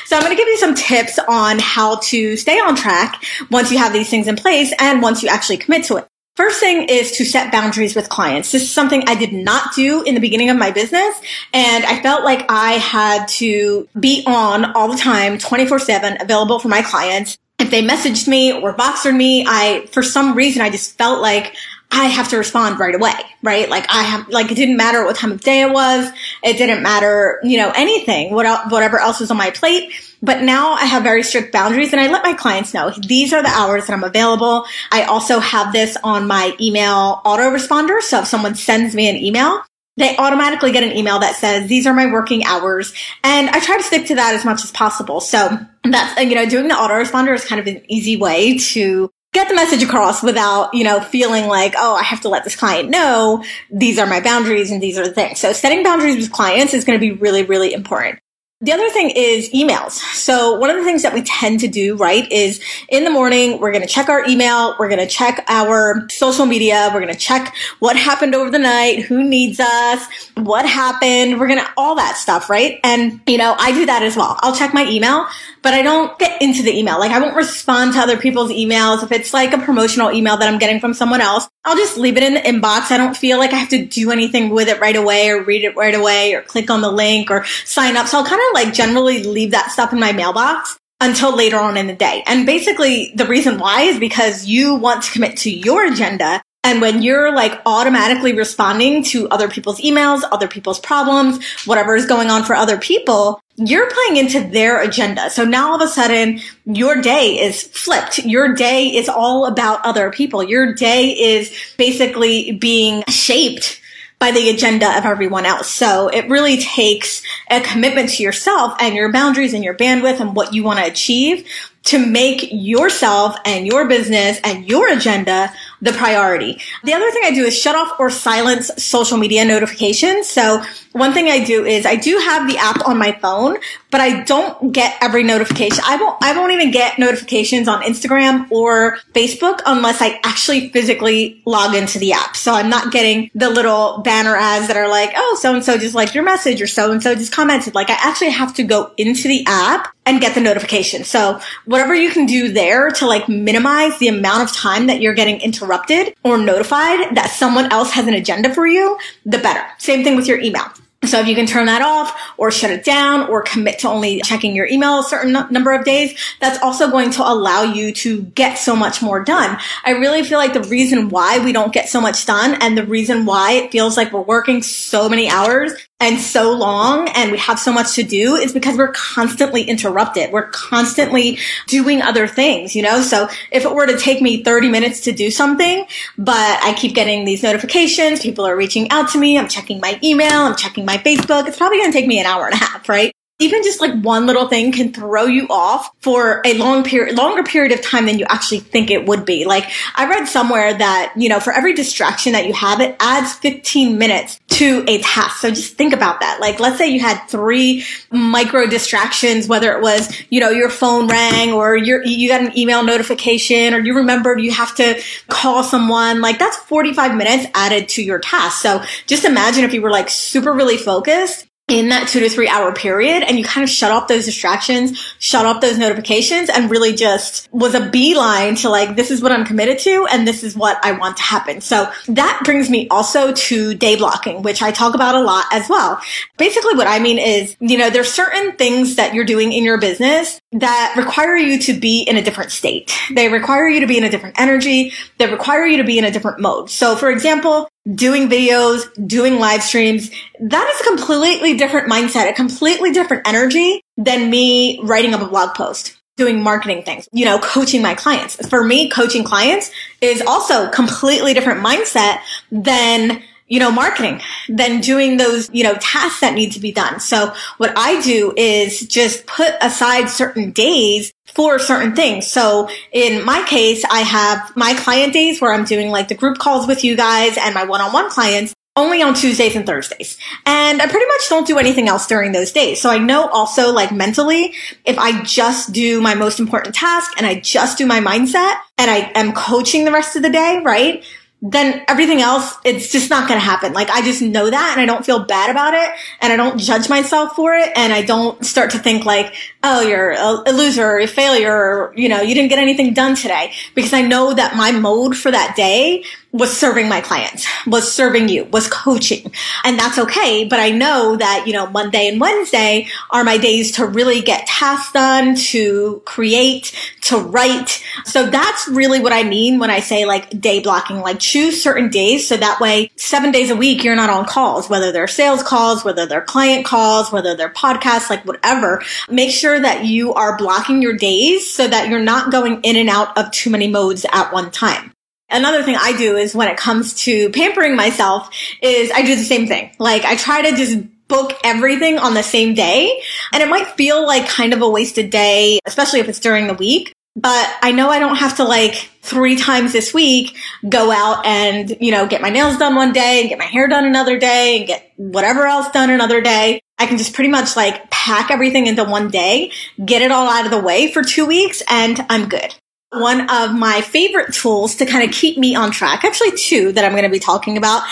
so 0.04 0.16
I'm 0.16 0.22
going 0.22 0.30
to 0.30 0.36
give 0.36 0.48
you 0.48 0.58
some 0.58 0.74
tips 0.74 1.18
on 1.28 1.58
how 1.60 1.96
to 1.96 2.36
stay 2.36 2.58
on 2.58 2.76
track 2.76 3.24
once 3.50 3.70
you 3.70 3.78
have 3.78 3.92
these 3.92 4.10
things 4.10 4.26
in 4.26 4.36
place 4.36 4.72
and 4.78 5.00
once 5.00 5.22
you 5.22 5.28
actually 5.28 5.58
commit 5.58 5.84
to 5.84 5.96
it. 5.96 6.08
First 6.36 6.58
thing 6.58 6.88
is 6.88 7.12
to 7.12 7.24
set 7.24 7.52
boundaries 7.52 7.94
with 7.94 8.08
clients. 8.08 8.50
This 8.50 8.62
is 8.62 8.72
something 8.72 9.04
I 9.06 9.14
did 9.14 9.32
not 9.32 9.72
do 9.72 10.02
in 10.02 10.16
the 10.16 10.20
beginning 10.20 10.50
of 10.50 10.56
my 10.56 10.72
business. 10.72 11.14
And 11.52 11.84
I 11.84 12.02
felt 12.02 12.24
like 12.24 12.44
I 12.48 12.72
had 12.72 13.28
to 13.28 13.88
be 13.98 14.24
on 14.26 14.72
all 14.72 14.88
the 14.88 14.98
time, 14.98 15.38
24 15.38 15.78
seven, 15.78 16.20
available 16.20 16.58
for 16.58 16.66
my 16.66 16.82
clients. 16.82 17.38
If 17.60 17.70
they 17.70 17.82
messaged 17.86 18.26
me 18.26 18.52
or 18.52 18.74
Voxered 18.74 19.16
me, 19.16 19.44
I, 19.46 19.86
for 19.92 20.02
some 20.02 20.34
reason, 20.34 20.60
I 20.60 20.70
just 20.70 20.98
felt 20.98 21.22
like 21.22 21.54
I 21.90 22.06
have 22.06 22.28
to 22.30 22.38
respond 22.38 22.80
right 22.80 22.94
away, 22.94 23.14
right? 23.42 23.68
Like 23.68 23.86
I 23.88 24.02
have, 24.02 24.28
like 24.28 24.50
it 24.50 24.56
didn't 24.56 24.76
matter 24.76 25.04
what 25.04 25.16
time 25.16 25.30
of 25.30 25.40
day 25.42 25.62
it 25.62 25.72
was. 25.72 26.10
It 26.42 26.56
didn't 26.56 26.82
matter, 26.82 27.40
you 27.44 27.56
know, 27.56 27.72
anything, 27.74 28.34
what, 28.34 28.70
whatever 28.70 28.98
else 28.98 29.20
was 29.20 29.30
on 29.30 29.36
my 29.36 29.50
plate. 29.50 29.92
But 30.20 30.42
now 30.42 30.72
I 30.72 30.86
have 30.86 31.02
very 31.02 31.22
strict 31.22 31.52
boundaries 31.52 31.92
and 31.92 32.00
I 32.00 32.08
let 32.08 32.24
my 32.24 32.32
clients 32.32 32.74
know 32.74 32.90
these 32.90 33.32
are 33.32 33.42
the 33.42 33.48
hours 33.48 33.86
that 33.86 33.92
I'm 33.92 34.04
available. 34.04 34.66
I 34.90 35.04
also 35.04 35.38
have 35.38 35.72
this 35.72 35.96
on 36.02 36.26
my 36.26 36.56
email 36.60 37.20
autoresponder. 37.24 38.00
So 38.00 38.20
if 38.20 38.26
someone 38.26 38.54
sends 38.54 38.94
me 38.94 39.08
an 39.08 39.16
email, 39.16 39.62
they 39.96 40.16
automatically 40.16 40.72
get 40.72 40.82
an 40.82 40.96
email 40.96 41.20
that 41.20 41.36
says 41.36 41.68
these 41.68 41.86
are 41.86 41.94
my 41.94 42.06
working 42.06 42.44
hours 42.44 42.92
and 43.22 43.48
i 43.50 43.60
try 43.60 43.76
to 43.76 43.82
stick 43.82 44.06
to 44.06 44.16
that 44.16 44.34
as 44.34 44.44
much 44.44 44.64
as 44.64 44.72
possible 44.72 45.20
so 45.20 45.56
that's 45.84 46.20
you 46.20 46.34
know 46.34 46.48
doing 46.48 46.68
the 46.68 46.74
autoresponder 46.74 47.34
is 47.34 47.44
kind 47.44 47.60
of 47.60 47.66
an 47.66 47.80
easy 47.88 48.16
way 48.16 48.58
to 48.58 49.08
get 49.34 49.48
the 49.48 49.54
message 49.54 49.82
across 49.82 50.22
without, 50.22 50.72
you 50.72 50.84
know, 50.84 51.00
feeling 51.00 51.46
like, 51.46 51.74
oh, 51.76 51.94
I 51.94 52.02
have 52.02 52.22
to 52.22 52.30
let 52.30 52.44
this 52.44 52.56
client 52.56 52.88
know 52.88 53.44
these 53.70 53.98
are 53.98 54.06
my 54.06 54.20
boundaries 54.20 54.70
and 54.70 54.82
these 54.82 54.96
are 54.96 55.04
the 55.04 55.12
things. 55.12 55.40
So 55.40 55.52
setting 55.52 55.82
boundaries 55.82 56.16
with 56.16 56.32
clients 56.32 56.72
is 56.72 56.84
going 56.84 56.98
to 56.98 57.00
be 57.00 57.12
really, 57.12 57.42
really 57.42 57.74
important. 57.74 58.20
The 58.60 58.72
other 58.72 58.88
thing 58.88 59.10
is 59.10 59.50
emails. 59.50 59.90
So 59.90 60.58
one 60.58 60.70
of 60.70 60.76
the 60.76 60.84
things 60.84 61.02
that 61.02 61.12
we 61.12 61.22
tend 61.22 61.60
to 61.60 61.68
do, 61.68 61.96
right, 61.96 62.30
is 62.32 62.62
in 62.88 63.04
the 63.04 63.10
morning, 63.10 63.60
we're 63.60 63.72
going 63.72 63.82
to 63.82 63.88
check 63.88 64.08
our 64.08 64.24
email. 64.26 64.74
We're 64.78 64.88
going 64.88 65.06
to 65.06 65.08
check 65.08 65.44
our 65.48 66.06
social 66.08 66.46
media. 66.46 66.88
We're 66.94 67.00
going 67.00 67.12
to 67.12 67.18
check 67.18 67.54
what 67.80 67.94
happened 67.96 68.34
over 68.34 68.50
the 68.50 68.60
night, 68.60 69.02
who 69.02 69.22
needs 69.22 69.60
us, 69.60 70.06
what 70.36 70.64
happened. 70.64 71.38
We're 71.38 71.48
going 71.48 71.58
to, 71.58 71.70
all 71.76 71.96
that 71.96 72.16
stuff, 72.16 72.48
right? 72.48 72.80
And, 72.84 73.20
you 73.26 73.36
know, 73.36 73.54
I 73.58 73.72
do 73.72 73.84
that 73.84 74.02
as 74.02 74.16
well. 74.16 74.38
I'll 74.40 74.54
check 74.54 74.72
my 74.72 74.86
email, 74.88 75.26
but 75.64 75.72
I 75.72 75.82
don't 75.82 76.16
get 76.18 76.40
into 76.42 76.62
the 76.62 76.78
email. 76.78 77.00
Like 77.00 77.10
I 77.10 77.18
won't 77.18 77.34
respond 77.34 77.94
to 77.94 77.98
other 77.98 78.18
people's 78.18 78.52
emails. 78.52 79.02
If 79.02 79.10
it's 79.10 79.32
like 79.32 79.54
a 79.54 79.58
promotional 79.58 80.12
email 80.12 80.36
that 80.36 80.46
I'm 80.46 80.58
getting 80.58 80.78
from 80.78 80.92
someone 80.92 81.22
else, 81.22 81.48
I'll 81.64 81.74
just 81.74 81.96
leave 81.96 82.18
it 82.18 82.22
in 82.22 82.34
the 82.34 82.40
inbox. 82.40 82.90
I 82.90 82.98
don't 82.98 83.16
feel 83.16 83.38
like 83.38 83.54
I 83.54 83.56
have 83.56 83.70
to 83.70 83.84
do 83.84 84.12
anything 84.12 84.50
with 84.50 84.68
it 84.68 84.78
right 84.78 84.94
away 84.94 85.30
or 85.30 85.42
read 85.42 85.64
it 85.64 85.74
right 85.74 85.94
away 85.94 86.34
or 86.34 86.42
click 86.42 86.70
on 86.70 86.82
the 86.82 86.92
link 86.92 87.30
or 87.30 87.46
sign 87.64 87.96
up. 87.96 88.06
So 88.06 88.18
I'll 88.18 88.26
kind 88.26 88.40
of 88.40 88.54
like 88.54 88.74
generally 88.74 89.24
leave 89.24 89.52
that 89.52 89.72
stuff 89.72 89.92
in 89.92 89.98
my 89.98 90.12
mailbox 90.12 90.78
until 91.00 91.34
later 91.34 91.58
on 91.58 91.78
in 91.78 91.86
the 91.86 91.94
day. 91.94 92.22
And 92.26 92.44
basically 92.44 93.12
the 93.16 93.26
reason 93.26 93.58
why 93.58 93.82
is 93.82 93.98
because 93.98 94.46
you 94.46 94.74
want 94.74 95.04
to 95.04 95.12
commit 95.12 95.38
to 95.38 95.50
your 95.50 95.86
agenda. 95.86 96.42
And 96.64 96.80
when 96.80 97.02
you're 97.02 97.32
like 97.34 97.60
automatically 97.66 98.32
responding 98.32 99.04
to 99.04 99.28
other 99.28 99.48
people's 99.48 99.80
emails, 99.82 100.22
other 100.32 100.48
people's 100.48 100.80
problems, 100.80 101.44
whatever 101.66 101.94
is 101.94 102.06
going 102.06 102.30
on 102.30 102.42
for 102.42 102.56
other 102.56 102.78
people, 102.78 103.40
you're 103.56 103.88
playing 103.90 104.16
into 104.16 104.40
their 104.40 104.80
agenda. 104.80 105.28
So 105.30 105.44
now 105.44 105.68
all 105.68 105.76
of 105.76 105.82
a 105.82 105.88
sudden 105.88 106.40
your 106.64 107.00
day 107.00 107.38
is 107.38 107.62
flipped. 107.62 108.18
Your 108.18 108.54
day 108.54 108.88
is 108.88 109.08
all 109.08 109.44
about 109.44 109.84
other 109.84 110.10
people. 110.10 110.42
Your 110.42 110.72
day 110.72 111.10
is 111.10 111.54
basically 111.76 112.52
being 112.52 113.04
shaped 113.08 113.80
by 114.18 114.30
the 114.30 114.48
agenda 114.48 114.96
of 114.96 115.04
everyone 115.04 115.44
else. 115.44 115.68
So 115.68 116.08
it 116.08 116.30
really 116.30 116.56
takes 116.56 117.22
a 117.50 117.60
commitment 117.60 118.08
to 118.10 118.22
yourself 118.22 118.74
and 118.80 118.94
your 118.94 119.12
boundaries 119.12 119.52
and 119.52 119.62
your 119.62 119.74
bandwidth 119.74 120.18
and 120.18 120.34
what 120.34 120.54
you 120.54 120.64
want 120.64 120.78
to 120.78 120.86
achieve 120.86 121.46
to 121.84 121.98
make 121.98 122.48
yourself 122.50 123.36
and 123.44 123.66
your 123.66 123.86
business 123.86 124.40
and 124.42 124.66
your 124.66 124.88
agenda 124.90 125.52
the 125.80 125.92
priority. 125.92 126.60
The 126.82 126.92
other 126.92 127.10
thing 127.10 127.22
I 127.24 127.30
do 127.30 127.44
is 127.44 127.58
shut 127.58 127.76
off 127.76 127.98
or 127.98 128.10
silence 128.10 128.70
social 128.82 129.18
media 129.18 129.44
notifications. 129.44 130.28
So 130.28 130.62
one 130.94 131.12
thing 131.12 131.26
I 131.26 131.44
do 131.44 131.64
is 131.64 131.86
I 131.86 131.96
do 131.96 132.18
have 132.18 132.48
the 132.48 132.56
app 132.56 132.86
on 132.86 132.98
my 132.98 133.18
phone, 133.20 133.58
but 133.90 134.00
I 134.00 134.22
don't 134.22 134.72
get 134.72 134.96
every 135.00 135.24
notification. 135.24 135.82
I 135.84 135.96
won't, 135.96 136.22
I 136.22 136.36
won't 136.36 136.52
even 136.52 136.70
get 136.70 137.00
notifications 137.00 137.66
on 137.66 137.82
Instagram 137.82 138.48
or 138.52 138.98
Facebook 139.12 139.58
unless 139.66 140.00
I 140.00 140.20
actually 140.22 140.68
physically 140.68 141.42
log 141.46 141.74
into 141.74 141.98
the 141.98 142.12
app. 142.12 142.36
So 142.36 142.54
I'm 142.54 142.70
not 142.70 142.92
getting 142.92 143.28
the 143.34 143.50
little 143.50 144.02
banner 144.02 144.36
ads 144.36 144.68
that 144.68 144.76
are 144.76 144.88
like, 144.88 145.10
oh, 145.16 145.36
so 145.40 145.52
and 145.52 145.64
so 145.64 145.76
just 145.76 145.96
liked 145.96 146.14
your 146.14 146.22
message 146.22 146.62
or 146.62 146.68
so 146.68 146.92
and 146.92 147.02
so 147.02 147.16
just 147.16 147.32
commented. 147.32 147.74
Like 147.74 147.90
I 147.90 147.96
actually 147.98 148.30
have 148.30 148.54
to 148.54 148.62
go 148.62 148.92
into 148.96 149.26
the 149.26 149.44
app 149.48 149.92
and 150.06 150.20
get 150.20 150.36
the 150.36 150.40
notification. 150.40 151.02
So 151.02 151.40
whatever 151.64 151.96
you 151.96 152.10
can 152.10 152.26
do 152.26 152.52
there 152.52 152.92
to 152.92 153.06
like 153.06 153.28
minimize 153.28 153.98
the 153.98 154.06
amount 154.06 154.48
of 154.48 154.54
time 154.54 154.86
that 154.86 155.02
you're 155.02 155.14
getting 155.14 155.40
interrupted 155.40 156.14
or 156.22 156.38
notified 156.38 157.16
that 157.16 157.32
someone 157.34 157.72
else 157.72 157.90
has 157.90 158.06
an 158.06 158.14
agenda 158.14 158.54
for 158.54 158.64
you, 158.64 158.96
the 159.26 159.38
better. 159.38 159.64
Same 159.78 160.04
thing 160.04 160.14
with 160.14 160.28
your 160.28 160.38
email. 160.38 160.70
So 161.06 161.20
if 161.20 161.26
you 161.26 161.34
can 161.34 161.46
turn 161.46 161.66
that 161.66 161.82
off 161.82 162.18
or 162.36 162.50
shut 162.50 162.70
it 162.70 162.84
down 162.84 163.28
or 163.28 163.42
commit 163.42 163.80
to 163.80 163.88
only 163.88 164.20
checking 164.22 164.54
your 164.54 164.66
email 164.66 165.00
a 165.00 165.04
certain 165.04 165.32
number 165.50 165.72
of 165.72 165.84
days, 165.84 166.18
that's 166.40 166.62
also 166.62 166.90
going 166.90 167.10
to 167.12 167.22
allow 167.22 167.62
you 167.62 167.92
to 167.94 168.22
get 168.22 168.56
so 168.56 168.74
much 168.76 169.02
more 169.02 169.22
done. 169.22 169.58
I 169.84 169.92
really 169.92 170.22
feel 170.22 170.38
like 170.38 170.52
the 170.52 170.62
reason 170.64 171.08
why 171.08 171.38
we 171.38 171.52
don't 171.52 171.72
get 171.72 171.88
so 171.88 172.00
much 172.00 172.26
done 172.26 172.56
and 172.60 172.76
the 172.76 172.86
reason 172.86 173.26
why 173.26 173.52
it 173.52 173.72
feels 173.72 173.96
like 173.96 174.12
we're 174.12 174.22
working 174.22 174.62
so 174.62 175.08
many 175.08 175.28
hours 175.28 175.72
and 176.04 176.20
so 176.20 176.52
long 176.52 177.08
and 177.08 177.32
we 177.32 177.38
have 177.38 177.58
so 177.58 177.72
much 177.72 177.94
to 177.94 178.02
do 178.02 178.34
is 178.34 178.52
because 178.52 178.76
we're 178.76 178.92
constantly 178.92 179.62
interrupted. 179.62 180.30
We're 180.32 180.48
constantly 180.50 181.38
doing 181.66 182.02
other 182.02 182.28
things, 182.28 182.76
you 182.76 182.82
know? 182.82 183.00
So 183.00 183.26
if 183.50 183.64
it 183.64 183.74
were 183.74 183.86
to 183.86 183.96
take 183.96 184.20
me 184.20 184.42
30 184.42 184.68
minutes 184.68 185.00
to 185.00 185.12
do 185.12 185.30
something, 185.30 185.86
but 186.18 186.62
I 186.62 186.74
keep 186.74 186.94
getting 186.94 187.24
these 187.24 187.42
notifications, 187.42 188.20
people 188.20 188.44
are 188.44 188.54
reaching 188.54 188.90
out 188.90 189.08
to 189.12 189.18
me, 189.18 189.38
I'm 189.38 189.48
checking 189.48 189.80
my 189.80 189.98
email, 190.04 190.42
I'm 190.42 190.56
checking 190.56 190.84
my 190.84 190.98
Facebook, 190.98 191.48
it's 191.48 191.56
probably 191.56 191.78
going 191.78 191.90
to 191.90 191.98
take 191.98 192.06
me 192.06 192.20
an 192.20 192.26
hour 192.26 192.44
and 192.44 192.54
a 192.54 192.58
half, 192.58 192.86
right? 192.86 193.14
even 193.40 193.64
just 193.64 193.80
like 193.80 193.92
one 194.02 194.26
little 194.26 194.48
thing 194.48 194.70
can 194.70 194.92
throw 194.92 195.24
you 195.24 195.46
off 195.48 195.90
for 196.00 196.40
a 196.44 196.54
long 196.54 196.84
period, 196.84 197.16
longer 197.16 197.42
period 197.42 197.72
of 197.72 197.82
time 197.82 198.06
than 198.06 198.18
you 198.18 198.24
actually 198.28 198.60
think 198.60 198.90
it 198.90 199.06
would 199.06 199.24
be. 199.24 199.44
Like 199.44 199.68
I 199.96 200.08
read 200.08 200.28
somewhere 200.28 200.72
that, 200.72 201.12
you 201.16 201.28
know, 201.28 201.40
for 201.40 201.52
every 201.52 201.74
distraction 201.74 202.32
that 202.32 202.46
you 202.46 202.52
have, 202.52 202.80
it 202.80 202.96
adds 203.00 203.32
15 203.34 203.98
minutes 203.98 204.38
to 204.54 204.84
a 204.86 205.00
task. 205.02 205.40
So 205.40 205.50
just 205.50 205.74
think 205.74 205.92
about 205.92 206.20
that. 206.20 206.40
Like 206.40 206.60
let's 206.60 206.78
say 206.78 206.88
you 206.88 207.00
had 207.00 207.24
three 207.26 207.84
micro 208.10 208.66
distractions, 208.66 209.48
whether 209.48 209.72
it 209.76 209.82
was, 209.82 210.12
you 210.30 210.40
know, 210.40 210.50
your 210.50 210.70
phone 210.70 211.08
rang 211.08 211.52
or 211.52 211.76
your, 211.76 212.04
you 212.04 212.28
got 212.28 212.40
an 212.40 212.56
email 212.56 212.84
notification 212.84 213.74
or 213.74 213.80
you 213.80 213.94
remembered 213.94 214.40
you 214.40 214.52
have 214.52 214.74
to 214.76 215.00
call 215.28 215.64
someone. 215.64 216.20
Like 216.20 216.38
that's 216.38 216.56
45 216.56 217.16
minutes 217.16 217.46
added 217.54 217.88
to 217.90 218.02
your 218.02 218.20
task. 218.20 218.62
So 218.62 218.82
just 219.06 219.24
imagine 219.24 219.64
if 219.64 219.74
you 219.74 219.82
were 219.82 219.90
like 219.90 220.08
super 220.08 220.52
really 220.52 220.76
focused 220.76 221.46
in 221.74 221.88
that 221.88 222.06
two 222.06 222.20
to 222.20 222.28
three 222.28 222.46
hour 222.46 222.72
period 222.72 223.24
and 223.24 223.36
you 223.36 223.44
kind 223.44 223.64
of 223.64 223.68
shut 223.68 223.90
off 223.90 224.06
those 224.06 224.24
distractions, 224.24 224.96
shut 225.18 225.44
off 225.44 225.60
those 225.60 225.76
notifications 225.76 226.48
and 226.48 226.70
really 226.70 226.94
just 226.94 227.48
was 227.50 227.74
a 227.74 227.90
beeline 227.90 228.54
to 228.54 228.68
like, 228.68 228.94
this 228.94 229.10
is 229.10 229.20
what 229.20 229.32
I'm 229.32 229.44
committed 229.44 229.80
to 229.80 230.06
and 230.06 230.26
this 230.26 230.44
is 230.44 230.56
what 230.56 230.78
I 230.84 230.92
want 230.92 231.16
to 231.16 231.24
happen. 231.24 231.60
So 231.60 231.90
that 232.06 232.42
brings 232.44 232.70
me 232.70 232.86
also 232.90 233.32
to 233.32 233.74
day 233.74 233.96
blocking, 233.96 234.42
which 234.42 234.62
I 234.62 234.70
talk 234.70 234.94
about 234.94 235.16
a 235.16 235.20
lot 235.20 235.46
as 235.50 235.68
well. 235.68 236.00
Basically 236.36 236.74
what 236.74 236.86
I 236.86 237.00
mean 237.00 237.18
is, 237.18 237.56
you 237.58 237.76
know, 237.76 237.90
there's 237.90 238.12
certain 238.12 238.52
things 238.52 238.94
that 238.94 239.12
you're 239.12 239.24
doing 239.24 239.52
in 239.52 239.64
your 239.64 239.78
business 239.78 240.40
that 240.54 240.94
require 240.96 241.36
you 241.36 241.58
to 241.58 241.72
be 241.74 242.02
in 242.02 242.16
a 242.16 242.22
different 242.22 242.52
state. 242.52 242.96
They 243.12 243.28
require 243.28 243.68
you 243.68 243.80
to 243.80 243.86
be 243.86 243.98
in 243.98 244.04
a 244.04 244.10
different 244.10 244.38
energy. 244.38 244.92
They 245.18 245.26
require 245.26 245.66
you 245.66 245.78
to 245.78 245.84
be 245.84 245.98
in 245.98 246.04
a 246.04 246.10
different 246.10 246.40
mode. 246.40 246.70
So 246.70 246.94
for 246.94 247.10
example, 247.10 247.68
doing 247.92 248.28
videos, 248.28 248.82
doing 249.06 249.38
live 249.40 249.62
streams, 249.62 250.10
that 250.40 250.68
is 250.74 250.80
a 250.80 250.96
completely 250.96 251.56
different 251.56 251.90
mindset, 251.90 252.30
a 252.30 252.34
completely 252.34 252.92
different 252.92 253.26
energy 253.26 253.82
than 253.96 254.30
me 254.30 254.78
writing 254.82 255.12
up 255.12 255.20
a 255.20 255.26
blog 255.26 255.54
post 255.54 255.96
doing 256.16 256.40
marketing 256.40 256.84
things, 256.84 257.08
you 257.12 257.24
know, 257.24 257.40
coaching 257.40 257.82
my 257.82 257.92
clients. 257.92 258.36
For 258.48 258.62
me, 258.62 258.88
coaching 258.88 259.24
clients 259.24 259.72
is 260.00 260.22
also 260.22 260.68
completely 260.70 261.34
different 261.34 261.66
mindset 261.66 262.20
than 262.52 263.20
you 263.46 263.60
know, 263.60 263.70
marketing 263.70 264.20
than 264.48 264.80
doing 264.80 265.16
those, 265.16 265.50
you 265.52 265.62
know, 265.62 265.74
tasks 265.74 266.20
that 266.20 266.34
need 266.34 266.52
to 266.52 266.60
be 266.60 266.72
done. 266.72 267.00
So 267.00 267.34
what 267.58 267.72
I 267.76 268.00
do 268.00 268.32
is 268.36 268.80
just 268.80 269.26
put 269.26 269.54
aside 269.60 270.08
certain 270.08 270.50
days 270.50 271.12
for 271.34 271.58
certain 271.58 271.94
things. 271.94 272.26
So 272.26 272.68
in 272.92 273.24
my 273.24 273.42
case, 273.44 273.84
I 273.84 274.00
have 274.00 274.56
my 274.56 274.74
client 274.74 275.12
days 275.12 275.40
where 275.40 275.52
I'm 275.52 275.64
doing 275.64 275.90
like 275.90 276.08
the 276.08 276.14
group 276.14 276.38
calls 276.38 276.66
with 276.66 276.84
you 276.84 276.96
guys 276.96 277.36
and 277.36 277.54
my 277.54 277.64
one-on-one 277.64 278.10
clients 278.10 278.54
only 278.76 279.02
on 279.02 279.14
Tuesdays 279.14 279.54
and 279.54 279.64
Thursdays. 279.64 280.18
And 280.46 280.82
I 280.82 280.86
pretty 280.88 281.06
much 281.06 281.28
don't 281.28 281.46
do 281.46 281.58
anything 281.58 281.88
else 281.88 282.06
during 282.06 282.32
those 282.32 282.50
days. 282.50 282.80
So 282.80 282.90
I 282.90 282.98
know 282.98 283.28
also 283.28 283.72
like 283.72 283.92
mentally, 283.92 284.54
if 284.84 284.98
I 284.98 285.22
just 285.22 285.72
do 285.72 286.00
my 286.00 286.14
most 286.14 286.40
important 286.40 286.74
task 286.74 287.12
and 287.16 287.26
I 287.26 287.38
just 287.38 287.78
do 287.78 287.86
my 287.86 288.00
mindset 288.00 288.56
and 288.76 288.90
I 288.90 289.12
am 289.14 289.32
coaching 289.32 289.84
the 289.84 289.92
rest 289.92 290.16
of 290.16 290.22
the 290.22 290.30
day, 290.30 290.60
right? 290.64 291.04
Then 291.46 291.84
everything 291.88 292.22
else, 292.22 292.56
it's 292.64 292.90
just 292.90 293.10
not 293.10 293.28
going 293.28 293.38
to 293.38 293.44
happen. 293.44 293.74
Like 293.74 293.90
I 293.90 294.00
just 294.00 294.22
know 294.22 294.48
that 294.48 294.72
and 294.72 294.80
I 294.80 294.86
don't 294.86 295.04
feel 295.04 295.26
bad 295.26 295.50
about 295.50 295.74
it 295.74 295.90
and 296.22 296.32
I 296.32 296.36
don't 296.36 296.58
judge 296.58 296.88
myself 296.88 297.36
for 297.36 297.54
it 297.54 297.70
and 297.76 297.92
I 297.92 298.00
don't 298.00 298.42
start 298.46 298.70
to 298.70 298.78
think 298.78 299.04
like, 299.04 299.34
oh, 299.62 299.82
you're 299.82 300.12
a, 300.12 300.52
loser 300.52 300.86
or 300.86 301.00
a 301.00 301.06
failure 301.06 301.54
or, 301.54 301.92
you 301.96 302.08
know, 302.08 302.22
you 302.22 302.34
didn't 302.34 302.48
get 302.48 302.58
anything 302.58 302.94
done 302.94 303.14
today 303.14 303.52
because 303.74 303.92
I 303.92 304.00
know 304.00 304.32
that 304.32 304.56
my 304.56 304.72
mode 304.72 305.18
for 305.18 305.30
that 305.30 305.54
day 305.54 306.04
was 306.32 306.56
serving 306.56 306.88
my 306.88 307.00
clients, 307.00 307.46
was 307.64 307.92
serving 307.92 308.28
you, 308.28 308.44
was 308.46 308.66
coaching. 308.66 309.30
And 309.62 309.78
that's 309.78 309.98
okay. 309.98 310.44
But 310.44 310.58
I 310.58 310.70
know 310.70 311.14
that, 311.16 311.44
you 311.46 311.52
know, 311.52 311.68
Monday 311.68 312.08
and 312.08 312.20
Wednesday 312.20 312.88
are 313.10 313.22
my 313.22 313.38
days 313.38 313.70
to 313.72 313.86
really 313.86 314.20
get 314.20 314.46
tasks 314.46 314.92
done, 314.92 315.36
to 315.36 316.02
create, 316.04 316.74
to 317.02 317.18
write. 317.18 317.84
So 318.04 318.28
that's 318.28 318.66
really 318.66 318.98
what 318.98 319.12
I 319.12 319.22
mean 319.22 319.60
when 319.60 319.70
I 319.70 319.78
say 319.78 320.06
like 320.06 320.40
day 320.40 320.58
blocking, 320.58 321.00
like 321.02 321.20
choose 321.34 321.60
certain 321.60 321.88
days. 321.88 322.28
So 322.28 322.36
that 322.36 322.60
way, 322.60 322.92
seven 322.94 323.32
days 323.32 323.50
a 323.50 323.56
week, 323.56 323.82
you're 323.82 323.96
not 323.96 324.08
on 324.08 324.24
calls, 324.24 324.70
whether 324.70 324.92
they're 324.92 325.08
sales 325.08 325.42
calls, 325.42 325.84
whether 325.84 326.06
they're 326.06 326.22
client 326.22 326.64
calls, 326.64 327.10
whether 327.10 327.34
they're 327.34 327.52
podcasts, 327.52 328.08
like 328.08 328.24
whatever. 328.24 328.80
Make 329.08 329.32
sure 329.32 329.58
that 329.58 329.84
you 329.84 330.14
are 330.14 330.38
blocking 330.38 330.80
your 330.80 330.96
days 330.96 331.52
so 331.52 331.66
that 331.66 331.88
you're 331.88 331.98
not 331.98 332.30
going 332.30 332.60
in 332.62 332.76
and 332.76 332.88
out 332.88 333.18
of 333.18 333.32
too 333.32 333.50
many 333.50 333.66
modes 333.66 334.06
at 334.12 334.32
one 334.32 334.52
time. 334.52 334.92
Another 335.28 335.64
thing 335.64 335.74
I 335.76 335.96
do 335.96 336.16
is 336.16 336.36
when 336.36 336.46
it 336.46 336.56
comes 336.56 336.94
to 337.02 337.30
pampering 337.30 337.74
myself 337.74 338.30
is 338.62 338.92
I 338.92 339.02
do 339.02 339.16
the 339.16 339.24
same 339.24 339.48
thing. 339.48 339.72
Like 339.80 340.04
I 340.04 340.14
try 340.14 340.48
to 340.48 340.56
just 340.56 340.78
book 341.08 341.32
everything 341.42 341.98
on 341.98 342.14
the 342.14 342.22
same 342.22 342.54
day. 342.54 343.02
And 343.32 343.42
it 343.42 343.48
might 343.48 343.66
feel 343.68 344.06
like 344.06 344.28
kind 344.28 344.52
of 344.52 344.62
a 344.62 344.68
wasted 344.68 345.10
day, 345.10 345.58
especially 345.66 345.98
if 345.98 346.08
it's 346.08 346.20
during 346.20 346.46
the 346.46 346.54
week. 346.54 346.92
But 347.16 347.48
I 347.62 347.70
know 347.72 347.90
I 347.90 348.00
don't 348.00 348.16
have 348.16 348.38
to 348.38 348.44
like 348.44 348.90
three 349.02 349.36
times 349.36 349.72
this 349.72 349.94
week 349.94 350.36
go 350.68 350.90
out 350.90 351.24
and, 351.24 351.76
you 351.80 351.92
know, 351.92 352.08
get 352.08 352.20
my 352.20 352.30
nails 352.30 352.58
done 352.58 352.74
one 352.74 352.92
day 352.92 353.20
and 353.20 353.28
get 353.28 353.38
my 353.38 353.44
hair 353.44 353.68
done 353.68 353.84
another 353.84 354.18
day 354.18 354.58
and 354.58 354.66
get 354.66 354.92
whatever 354.96 355.46
else 355.46 355.70
done 355.70 355.90
another 355.90 356.20
day. 356.20 356.60
I 356.78 356.86
can 356.86 356.98
just 356.98 357.14
pretty 357.14 357.30
much 357.30 357.54
like 357.54 357.88
pack 357.90 358.32
everything 358.32 358.66
into 358.66 358.82
one 358.82 359.10
day, 359.10 359.52
get 359.84 360.02
it 360.02 360.10
all 360.10 360.28
out 360.28 360.44
of 360.44 360.50
the 360.50 360.60
way 360.60 360.90
for 360.90 361.04
two 361.04 361.24
weeks, 361.24 361.62
and 361.68 362.04
I'm 362.10 362.28
good. 362.28 362.52
One 362.90 363.30
of 363.30 363.54
my 363.54 363.80
favorite 363.80 364.34
tools 364.34 364.74
to 364.76 364.86
kind 364.86 365.08
of 365.08 365.14
keep 365.14 365.38
me 365.38 365.54
on 365.54 365.70
track, 365.70 366.04
actually 366.04 366.32
two 366.36 366.72
that 366.72 366.84
I'm 366.84 366.92
going 366.92 367.04
to 367.04 367.08
be 367.08 367.20
talking 367.20 367.56
about. 367.56 367.84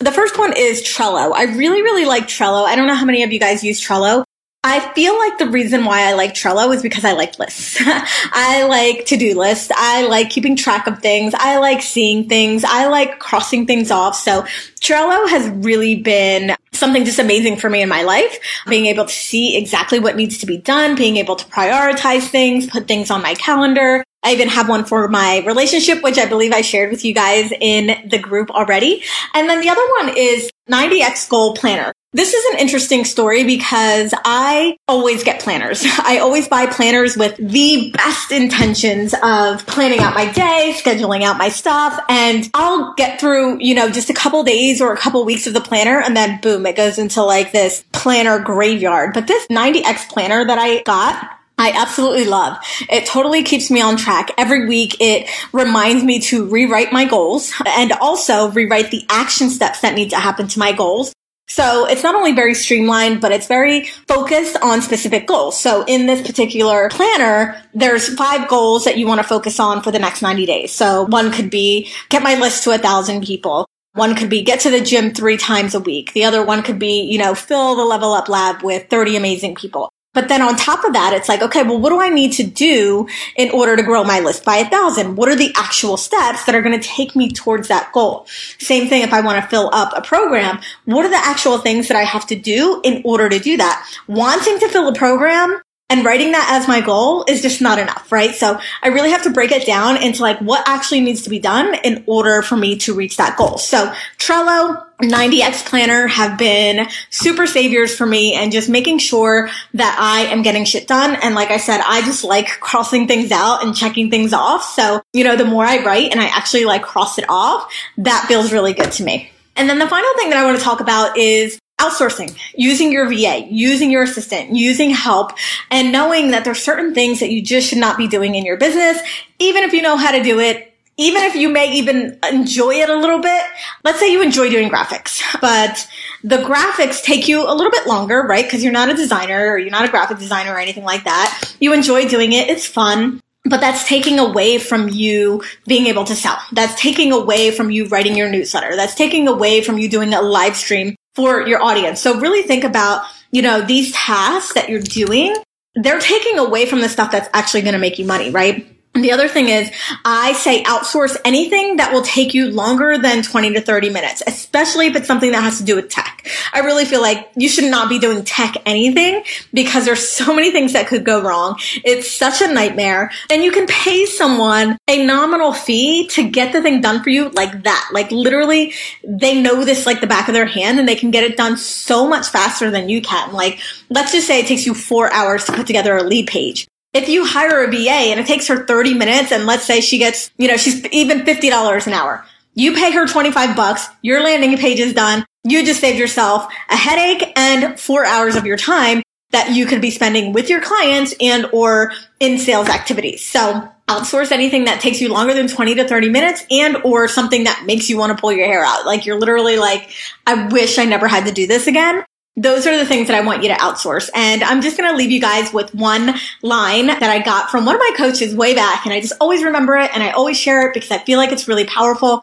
The 0.00 0.12
first 0.12 0.36
one 0.36 0.52
is 0.56 0.82
Trello. 0.82 1.32
I 1.32 1.44
really, 1.44 1.82
really 1.82 2.04
like 2.04 2.24
Trello. 2.24 2.64
I 2.64 2.74
don't 2.74 2.88
know 2.88 2.94
how 2.96 3.04
many 3.04 3.22
of 3.22 3.32
you 3.32 3.38
guys 3.38 3.62
use 3.62 3.80
Trello. 3.80 4.24
I 4.66 4.80
feel 4.94 5.16
like 5.18 5.36
the 5.36 5.48
reason 5.50 5.84
why 5.84 6.08
I 6.08 6.14
like 6.14 6.32
Trello 6.32 6.74
is 6.74 6.80
because 6.80 7.04
I 7.04 7.12
like 7.12 7.38
lists. 7.38 7.76
I 7.84 8.64
like 8.66 9.04
to-do 9.04 9.38
lists. 9.38 9.70
I 9.76 10.06
like 10.06 10.30
keeping 10.30 10.56
track 10.56 10.86
of 10.86 11.00
things. 11.00 11.34
I 11.36 11.58
like 11.58 11.82
seeing 11.82 12.30
things. 12.30 12.64
I 12.64 12.86
like 12.86 13.18
crossing 13.18 13.66
things 13.66 13.90
off. 13.90 14.16
So 14.16 14.46
Trello 14.80 15.28
has 15.28 15.46
really 15.50 15.96
been 15.96 16.56
something 16.72 17.04
just 17.04 17.18
amazing 17.18 17.58
for 17.58 17.68
me 17.68 17.82
in 17.82 17.90
my 17.90 18.04
life. 18.04 18.38
Being 18.66 18.86
able 18.86 19.04
to 19.04 19.12
see 19.12 19.54
exactly 19.58 19.98
what 20.00 20.16
needs 20.16 20.38
to 20.38 20.46
be 20.46 20.56
done, 20.56 20.96
being 20.96 21.18
able 21.18 21.36
to 21.36 21.44
prioritize 21.44 22.26
things, 22.28 22.66
put 22.66 22.88
things 22.88 23.10
on 23.10 23.20
my 23.20 23.34
calendar. 23.34 24.02
I 24.24 24.32
even 24.32 24.48
have 24.48 24.68
one 24.68 24.84
for 24.84 25.06
my 25.08 25.44
relationship, 25.46 26.02
which 26.02 26.18
I 26.18 26.26
believe 26.26 26.52
I 26.52 26.62
shared 26.62 26.90
with 26.90 27.04
you 27.04 27.14
guys 27.14 27.52
in 27.60 28.08
the 28.08 28.18
group 28.18 28.50
already. 28.50 29.02
And 29.34 29.48
then 29.48 29.60
the 29.60 29.68
other 29.68 29.86
one 30.00 30.16
is 30.16 30.50
90X 30.70 31.28
Goal 31.28 31.54
Planner. 31.54 31.92
This 32.14 32.32
is 32.32 32.44
an 32.54 32.60
interesting 32.60 33.04
story 33.04 33.42
because 33.42 34.14
I 34.24 34.76
always 34.86 35.24
get 35.24 35.40
planners. 35.40 35.84
I 35.98 36.18
always 36.18 36.46
buy 36.46 36.66
planners 36.66 37.16
with 37.16 37.36
the 37.36 37.90
best 37.90 38.30
intentions 38.30 39.14
of 39.20 39.66
planning 39.66 39.98
out 39.98 40.14
my 40.14 40.30
day, 40.30 40.72
scheduling 40.76 41.22
out 41.22 41.38
my 41.38 41.48
stuff, 41.48 42.00
and 42.08 42.48
I'll 42.54 42.94
get 42.94 43.18
through, 43.18 43.58
you 43.60 43.74
know, 43.74 43.90
just 43.90 44.10
a 44.10 44.14
couple 44.14 44.44
days 44.44 44.80
or 44.80 44.92
a 44.92 44.96
couple 44.96 45.24
weeks 45.24 45.48
of 45.48 45.54
the 45.54 45.60
planner 45.60 46.00
and 46.00 46.16
then 46.16 46.40
boom, 46.40 46.64
it 46.66 46.76
goes 46.76 46.98
into 46.98 47.20
like 47.24 47.50
this 47.50 47.84
planner 47.92 48.38
graveyard. 48.38 49.12
But 49.12 49.26
this 49.26 49.46
90X 49.48 50.08
planner 50.08 50.46
that 50.46 50.58
I 50.58 50.82
got, 50.82 51.36
I 51.56 51.70
absolutely 51.70 52.24
love. 52.24 52.58
It 52.90 53.06
totally 53.06 53.42
keeps 53.42 53.70
me 53.70 53.80
on 53.80 53.96
track. 53.96 54.32
Every 54.36 54.66
week 54.66 54.96
it 55.00 55.28
reminds 55.52 56.02
me 56.02 56.18
to 56.20 56.46
rewrite 56.46 56.92
my 56.92 57.04
goals 57.04 57.52
and 57.64 57.92
also 57.92 58.50
rewrite 58.50 58.90
the 58.90 59.04
action 59.08 59.50
steps 59.50 59.80
that 59.80 59.94
need 59.94 60.10
to 60.10 60.16
happen 60.16 60.48
to 60.48 60.58
my 60.58 60.72
goals. 60.72 61.12
So 61.46 61.86
it's 61.86 62.02
not 62.02 62.14
only 62.14 62.32
very 62.32 62.54
streamlined, 62.54 63.20
but 63.20 63.30
it's 63.30 63.46
very 63.46 63.84
focused 64.08 64.56
on 64.62 64.80
specific 64.80 65.26
goals. 65.26 65.60
So 65.60 65.84
in 65.84 66.06
this 66.06 66.26
particular 66.26 66.88
planner, 66.88 67.62
there's 67.74 68.12
five 68.14 68.48
goals 68.48 68.84
that 68.84 68.96
you 68.96 69.06
want 69.06 69.20
to 69.20 69.28
focus 69.28 69.60
on 69.60 69.82
for 69.82 69.92
the 69.92 69.98
next 69.98 70.22
90 70.22 70.46
days. 70.46 70.72
So 70.72 71.04
one 71.04 71.30
could 71.30 71.50
be 71.50 71.90
get 72.08 72.22
my 72.22 72.34
list 72.34 72.64
to 72.64 72.72
a 72.72 72.78
thousand 72.78 73.24
people. 73.24 73.66
One 73.92 74.16
could 74.16 74.30
be 74.30 74.42
get 74.42 74.60
to 74.60 74.70
the 74.70 74.80
gym 74.80 75.14
three 75.14 75.36
times 75.36 75.74
a 75.74 75.80
week. 75.80 76.12
The 76.14 76.24
other 76.24 76.44
one 76.44 76.62
could 76.62 76.80
be, 76.80 77.02
you 77.02 77.18
know, 77.18 77.34
fill 77.34 77.76
the 77.76 77.84
level 77.84 78.12
up 78.12 78.28
lab 78.28 78.62
with 78.62 78.88
30 78.88 79.16
amazing 79.16 79.54
people. 79.54 79.90
But 80.14 80.28
then 80.28 80.40
on 80.40 80.56
top 80.56 80.84
of 80.84 80.92
that, 80.94 81.12
it's 81.12 81.28
like, 81.28 81.42
okay, 81.42 81.62
well, 81.62 81.78
what 81.78 81.90
do 81.90 82.00
I 82.00 82.08
need 82.08 82.32
to 82.34 82.44
do 82.44 83.06
in 83.36 83.50
order 83.50 83.76
to 83.76 83.82
grow 83.82 84.04
my 84.04 84.20
list 84.20 84.44
by 84.44 84.56
a 84.56 84.70
thousand? 84.70 85.16
What 85.16 85.28
are 85.28 85.36
the 85.36 85.52
actual 85.56 85.96
steps 85.96 86.44
that 86.44 86.54
are 86.54 86.62
going 86.62 86.80
to 86.80 86.88
take 86.88 87.14
me 87.14 87.30
towards 87.30 87.68
that 87.68 87.92
goal? 87.92 88.26
Same 88.58 88.88
thing 88.88 89.02
if 89.02 89.12
I 89.12 89.20
want 89.20 89.42
to 89.42 89.48
fill 89.48 89.68
up 89.72 89.92
a 89.94 90.00
program. 90.00 90.60
What 90.86 91.04
are 91.04 91.10
the 91.10 91.16
actual 91.16 91.58
things 91.58 91.88
that 91.88 91.96
I 91.96 92.04
have 92.04 92.26
to 92.28 92.36
do 92.36 92.80
in 92.84 93.02
order 93.04 93.28
to 93.28 93.38
do 93.38 93.56
that? 93.56 93.86
Wanting 94.06 94.58
to 94.60 94.68
fill 94.68 94.88
a 94.88 94.94
program 94.94 95.60
and 95.90 96.04
writing 96.04 96.32
that 96.32 96.48
as 96.50 96.66
my 96.66 96.80
goal 96.80 97.24
is 97.28 97.42
just 97.42 97.60
not 97.60 97.78
enough, 97.78 98.10
right? 98.10 98.34
So 98.34 98.58
I 98.82 98.88
really 98.88 99.10
have 99.10 99.22
to 99.24 99.30
break 99.30 99.52
it 99.52 99.66
down 99.66 100.02
into 100.02 100.22
like 100.22 100.38
what 100.40 100.66
actually 100.66 101.00
needs 101.00 101.22
to 101.22 101.30
be 101.30 101.38
done 101.38 101.74
in 101.84 102.04
order 102.06 102.40
for 102.42 102.56
me 102.56 102.76
to 102.78 102.94
reach 102.94 103.18
that 103.18 103.36
goal. 103.36 103.58
So 103.58 103.92
Trello, 104.16 104.84
90X 105.02 105.66
Planner 105.66 106.06
have 106.06 106.38
been 106.38 106.88
super 107.10 107.46
saviors 107.46 107.94
for 107.94 108.06
me 108.06 108.34
and 108.34 108.50
just 108.50 108.70
making 108.70 108.98
sure 108.98 109.50
that 109.74 109.96
I 110.00 110.32
am 110.32 110.42
getting 110.42 110.64
shit 110.64 110.88
done. 110.88 111.16
And 111.22 111.34
like 111.34 111.50
I 111.50 111.58
said, 111.58 111.82
I 111.84 112.00
just 112.00 112.24
like 112.24 112.48
crossing 112.60 113.06
things 113.06 113.30
out 113.30 113.62
and 113.62 113.76
checking 113.76 114.10
things 114.10 114.32
off. 114.32 114.64
So, 114.64 115.02
you 115.12 115.22
know, 115.22 115.36
the 115.36 115.44
more 115.44 115.64
I 115.64 115.84
write 115.84 116.12
and 116.12 116.20
I 116.20 116.26
actually 116.26 116.64
like 116.64 116.82
cross 116.82 117.18
it 117.18 117.26
off, 117.28 117.70
that 117.98 118.24
feels 118.26 118.52
really 118.52 118.72
good 118.72 118.90
to 118.92 119.04
me. 119.04 119.30
And 119.56 119.68
then 119.68 119.78
the 119.78 119.88
final 119.88 120.10
thing 120.16 120.30
that 120.30 120.38
I 120.38 120.44
want 120.44 120.58
to 120.58 120.64
talk 120.64 120.80
about 120.80 121.16
is 121.16 121.58
outsourcing, 121.78 122.36
using 122.54 122.92
your 122.92 123.06
VA, 123.08 123.46
using 123.50 123.90
your 123.90 124.02
assistant, 124.02 124.54
using 124.54 124.90
help, 124.90 125.32
and 125.70 125.92
knowing 125.92 126.30
that 126.30 126.44
there's 126.44 126.62
certain 126.62 126.94
things 126.94 127.20
that 127.20 127.30
you 127.30 127.42
just 127.42 127.68
should 127.68 127.78
not 127.78 127.98
be 127.98 128.08
doing 128.08 128.34
in 128.34 128.44
your 128.44 128.56
business, 128.56 129.00
even 129.38 129.64
if 129.64 129.72
you 129.72 129.82
know 129.82 129.96
how 129.96 130.10
to 130.10 130.22
do 130.22 130.40
it. 130.40 130.70
Even 130.96 131.24
if 131.24 131.34
you 131.34 131.48
may 131.48 131.72
even 131.72 132.20
enjoy 132.30 132.76
it 132.76 132.88
a 132.88 132.96
little 132.96 133.18
bit, 133.18 133.42
let's 133.82 133.98
say 133.98 134.12
you 134.12 134.22
enjoy 134.22 134.48
doing 134.48 134.70
graphics, 134.70 135.20
but 135.40 135.88
the 136.22 136.36
graphics 136.36 137.02
take 137.02 137.26
you 137.26 137.42
a 137.42 137.50
little 137.52 137.72
bit 137.72 137.88
longer, 137.88 138.22
right? 138.22 138.44
Because 138.44 138.62
you're 138.62 138.72
not 138.72 138.88
a 138.88 138.94
designer 138.94 139.48
or 139.48 139.58
you're 139.58 139.72
not 139.72 139.84
a 139.84 139.88
graphic 139.88 140.18
designer 140.18 140.54
or 140.54 140.60
anything 140.60 140.84
like 140.84 141.02
that. 141.02 141.56
You 141.58 141.72
enjoy 141.72 142.06
doing 142.06 142.32
it. 142.32 142.48
It's 142.48 142.64
fun 142.64 143.20
but 143.46 143.60
that's 143.60 143.86
taking 143.86 144.18
away 144.18 144.58
from 144.58 144.88
you 144.88 145.42
being 145.66 145.86
able 145.86 146.04
to 146.04 146.16
sell. 146.16 146.38
That's 146.52 146.80
taking 146.80 147.12
away 147.12 147.50
from 147.50 147.70
you 147.70 147.86
writing 147.88 148.16
your 148.16 148.30
newsletter. 148.30 148.74
That's 148.74 148.94
taking 148.94 149.28
away 149.28 149.60
from 149.60 149.76
you 149.76 149.86
doing 149.86 150.14
a 150.14 150.22
live 150.22 150.56
stream 150.56 150.96
for 151.14 151.46
your 151.46 151.62
audience. 151.62 152.00
So 152.00 152.18
really 152.20 152.42
think 152.42 152.64
about, 152.64 153.04
you 153.30 153.42
know, 153.42 153.62
these 153.62 153.92
tasks 153.92 154.54
that 154.54 154.68
you're 154.68 154.80
doing, 154.80 155.34
they're 155.74 156.00
taking 156.00 156.38
away 156.38 156.66
from 156.66 156.80
the 156.80 156.88
stuff 156.88 157.10
that's 157.10 157.28
actually 157.32 157.62
going 157.62 157.74
to 157.74 157.78
make 157.78 157.98
you 157.98 158.04
money, 158.04 158.30
right? 158.30 158.73
The 158.94 159.10
other 159.10 159.26
thing 159.26 159.48
is 159.48 159.72
I 160.04 160.34
say 160.34 160.62
outsource 160.62 161.16
anything 161.24 161.76
that 161.76 161.92
will 161.92 162.02
take 162.02 162.32
you 162.32 162.52
longer 162.52 162.96
than 162.96 163.24
20 163.24 163.54
to 163.54 163.60
30 163.60 163.90
minutes, 163.90 164.22
especially 164.24 164.86
if 164.86 164.94
it's 164.94 165.08
something 165.08 165.32
that 165.32 165.42
has 165.42 165.58
to 165.58 165.64
do 165.64 165.74
with 165.74 165.88
tech. 165.88 166.30
I 166.52 166.60
really 166.60 166.84
feel 166.84 167.02
like 167.02 167.28
you 167.34 167.48
should 167.48 167.68
not 167.68 167.88
be 167.88 167.98
doing 167.98 168.24
tech 168.24 168.56
anything 168.64 169.24
because 169.52 169.84
there's 169.84 170.06
so 170.08 170.32
many 170.32 170.52
things 170.52 170.74
that 170.74 170.86
could 170.86 171.04
go 171.04 171.20
wrong. 171.20 171.58
It's 171.84 172.08
such 172.08 172.40
a 172.40 172.52
nightmare 172.52 173.10
and 173.30 173.42
you 173.42 173.50
can 173.50 173.66
pay 173.66 174.06
someone 174.06 174.78
a 174.86 175.04
nominal 175.04 175.52
fee 175.52 176.06
to 176.12 176.28
get 176.28 176.52
the 176.52 176.62
thing 176.62 176.80
done 176.80 177.02
for 177.02 177.10
you 177.10 177.30
like 177.30 177.64
that. 177.64 177.90
Like 177.92 178.12
literally 178.12 178.74
they 179.02 179.42
know 179.42 179.64
this 179.64 179.86
like 179.86 180.02
the 180.02 180.06
back 180.06 180.28
of 180.28 180.34
their 180.34 180.46
hand 180.46 180.78
and 180.78 180.88
they 180.88 180.94
can 180.94 181.10
get 181.10 181.24
it 181.24 181.36
done 181.36 181.56
so 181.56 182.06
much 182.08 182.28
faster 182.28 182.70
than 182.70 182.88
you 182.88 183.02
can. 183.02 183.32
Like 183.32 183.58
let's 183.90 184.12
just 184.12 184.28
say 184.28 184.38
it 184.38 184.46
takes 184.46 184.66
you 184.66 184.72
four 184.72 185.12
hours 185.12 185.46
to 185.46 185.52
put 185.52 185.66
together 185.66 185.96
a 185.96 186.04
lead 186.04 186.28
page 186.28 186.68
if 186.94 187.08
you 187.08 187.26
hire 187.26 187.64
a 187.64 187.70
VA 187.70 188.12
and 188.12 188.20
it 188.20 188.26
takes 188.26 188.46
her 188.46 188.64
30 188.64 188.94
minutes 188.94 189.32
and 189.32 189.46
let's 189.46 189.64
say 189.64 189.80
she 189.80 189.98
gets, 189.98 190.30
you 190.38 190.48
know, 190.48 190.56
she's 190.56 190.86
even 190.86 191.22
$50 191.22 191.86
an 191.86 191.92
hour. 191.92 192.24
You 192.54 192.72
pay 192.74 192.92
her 192.92 193.06
25 193.06 193.56
bucks, 193.56 193.88
your 194.00 194.22
landing 194.22 194.56
page 194.56 194.78
is 194.78 194.94
done. 194.94 195.26
You 195.42 195.66
just 195.66 195.80
saved 195.80 195.98
yourself 195.98 196.50
a 196.70 196.76
headache 196.76 197.32
and 197.36 197.78
four 197.78 198.04
hours 198.04 198.36
of 198.36 198.46
your 198.46 198.56
time 198.56 199.02
that 199.32 199.50
you 199.50 199.66
could 199.66 199.82
be 199.82 199.90
spending 199.90 200.32
with 200.32 200.48
your 200.48 200.62
clients 200.62 201.12
and 201.20 201.46
or 201.52 201.90
in 202.20 202.38
sales 202.38 202.68
activities. 202.68 203.26
So 203.26 203.68
outsource 203.88 204.30
anything 204.30 204.64
that 204.66 204.80
takes 204.80 205.00
you 205.00 205.12
longer 205.12 205.34
than 205.34 205.48
20 205.48 205.74
to 205.74 205.88
30 205.88 206.08
minutes 206.08 206.46
and 206.48 206.76
or 206.84 207.08
something 207.08 207.44
that 207.44 207.64
makes 207.66 207.90
you 207.90 207.98
want 207.98 208.16
to 208.16 208.20
pull 208.20 208.32
your 208.32 208.46
hair 208.46 208.64
out. 208.64 208.86
Like 208.86 209.04
you're 209.04 209.18
literally 209.18 209.56
like, 209.56 209.90
I 210.28 210.46
wish 210.46 210.78
I 210.78 210.84
never 210.84 211.08
had 211.08 211.26
to 211.26 211.32
do 211.32 211.48
this 211.48 211.66
again 211.66 212.04
those 212.36 212.66
are 212.66 212.76
the 212.76 212.86
things 212.86 213.08
that 213.08 213.16
I 213.16 213.24
want 213.24 213.42
you 213.42 213.48
to 213.50 213.54
outsource. 213.54 214.10
And 214.14 214.42
I'm 214.42 214.60
just 214.60 214.76
going 214.76 214.90
to 214.90 214.96
leave 214.96 215.10
you 215.10 215.20
guys 215.20 215.52
with 215.52 215.74
one 215.74 216.14
line 216.42 216.88
that 216.88 217.02
I 217.02 217.20
got 217.20 217.50
from 217.50 217.64
one 217.64 217.76
of 217.76 217.80
my 217.80 217.92
coaches 217.96 218.34
way 218.34 218.54
back. 218.54 218.84
And 218.84 218.92
I 218.92 219.00
just 219.00 219.14
always 219.20 219.44
remember 219.44 219.76
it 219.76 219.90
and 219.94 220.02
I 220.02 220.10
always 220.10 220.36
share 220.36 220.68
it 220.68 220.74
because 220.74 220.90
I 220.90 220.98
feel 220.98 221.18
like 221.18 221.30
it's 221.30 221.46
really 221.46 221.64
powerful. 221.64 222.22